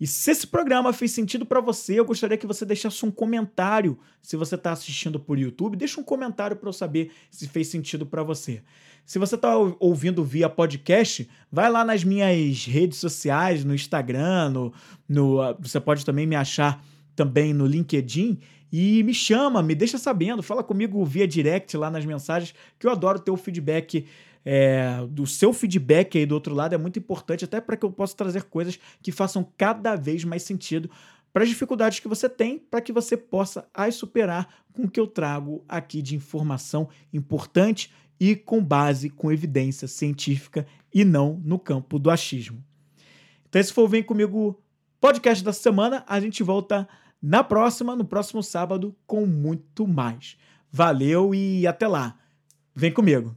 E 0.00 0.06
se 0.06 0.30
esse 0.30 0.46
programa 0.46 0.92
fez 0.92 1.10
sentido 1.10 1.44
para 1.44 1.60
você, 1.60 1.98
eu 1.98 2.04
gostaria 2.04 2.36
que 2.36 2.46
você 2.46 2.64
deixasse 2.64 3.04
um 3.04 3.10
comentário. 3.10 3.98
Se 4.22 4.36
você 4.36 4.54
está 4.54 4.70
assistindo 4.70 5.18
por 5.18 5.38
YouTube, 5.38 5.76
deixa 5.76 6.00
um 6.00 6.04
comentário 6.04 6.56
para 6.56 6.68
eu 6.68 6.72
saber 6.72 7.10
se 7.30 7.48
fez 7.48 7.66
sentido 7.66 8.06
para 8.06 8.22
você. 8.22 8.62
Se 9.04 9.18
você 9.18 9.34
está 9.34 9.56
ouvindo 9.80 10.22
via 10.22 10.48
podcast, 10.48 11.28
vai 11.50 11.70
lá 11.70 11.84
nas 11.84 12.04
minhas 12.04 12.64
redes 12.64 12.98
sociais, 12.98 13.64
no 13.64 13.74
Instagram, 13.74 14.50
no, 14.50 14.72
no, 15.08 15.40
ah, 15.40 15.56
você 15.58 15.80
pode 15.80 16.04
também 16.04 16.26
me 16.26 16.36
achar 16.36 16.84
também 17.16 17.52
no 17.52 17.66
LinkedIn 17.66 18.38
e 18.70 19.02
me 19.02 19.14
chama, 19.14 19.62
me 19.62 19.74
deixa 19.74 19.98
sabendo, 19.98 20.42
fala 20.42 20.62
comigo 20.62 21.02
via 21.04 21.26
direct 21.26 21.76
lá 21.76 21.90
nas 21.90 22.04
mensagens, 22.04 22.54
que 22.78 22.86
eu 22.86 22.90
adoro 22.90 23.18
ter 23.18 23.30
o 23.30 23.36
feedback 23.36 24.06
é, 24.50 25.06
do 25.10 25.26
seu 25.26 25.52
feedback 25.52 26.16
aí 26.16 26.24
do 26.24 26.34
outro 26.34 26.54
lado 26.54 26.74
é 26.74 26.78
muito 26.78 26.98
importante, 26.98 27.44
até 27.44 27.60
para 27.60 27.76
que 27.76 27.84
eu 27.84 27.92
possa 27.92 28.16
trazer 28.16 28.44
coisas 28.44 28.80
que 29.02 29.12
façam 29.12 29.46
cada 29.58 29.94
vez 29.94 30.24
mais 30.24 30.42
sentido 30.42 30.90
para 31.34 31.42
as 31.42 31.50
dificuldades 31.50 32.00
que 32.00 32.08
você 32.08 32.30
tem, 32.30 32.58
para 32.58 32.80
que 32.80 32.90
você 32.90 33.14
possa 33.14 33.68
as 33.74 33.94
superar 33.94 34.48
com 34.72 34.84
o 34.84 34.90
que 34.90 34.98
eu 34.98 35.06
trago 35.06 35.62
aqui 35.68 36.00
de 36.00 36.16
informação 36.16 36.88
importante 37.12 37.92
e 38.18 38.34
com 38.34 38.64
base, 38.64 39.10
com 39.10 39.30
evidência 39.30 39.86
científica 39.86 40.66
e 40.94 41.04
não 41.04 41.38
no 41.44 41.58
campo 41.58 41.98
do 41.98 42.10
achismo. 42.10 42.64
Então, 43.46 43.60
esse 43.60 43.70
foi 43.70 43.84
o 43.84 43.88
Vem 43.88 44.02
Comigo 44.02 44.58
podcast 44.98 45.44
da 45.44 45.52
semana. 45.52 46.02
A 46.08 46.18
gente 46.20 46.42
volta 46.42 46.88
na 47.20 47.44
próxima, 47.44 47.94
no 47.94 48.04
próximo 48.06 48.42
sábado, 48.42 48.96
com 49.06 49.26
muito 49.26 49.86
mais. 49.86 50.38
Valeu 50.72 51.34
e 51.34 51.66
até 51.66 51.86
lá. 51.86 52.18
Vem 52.74 52.90
comigo. 52.90 53.36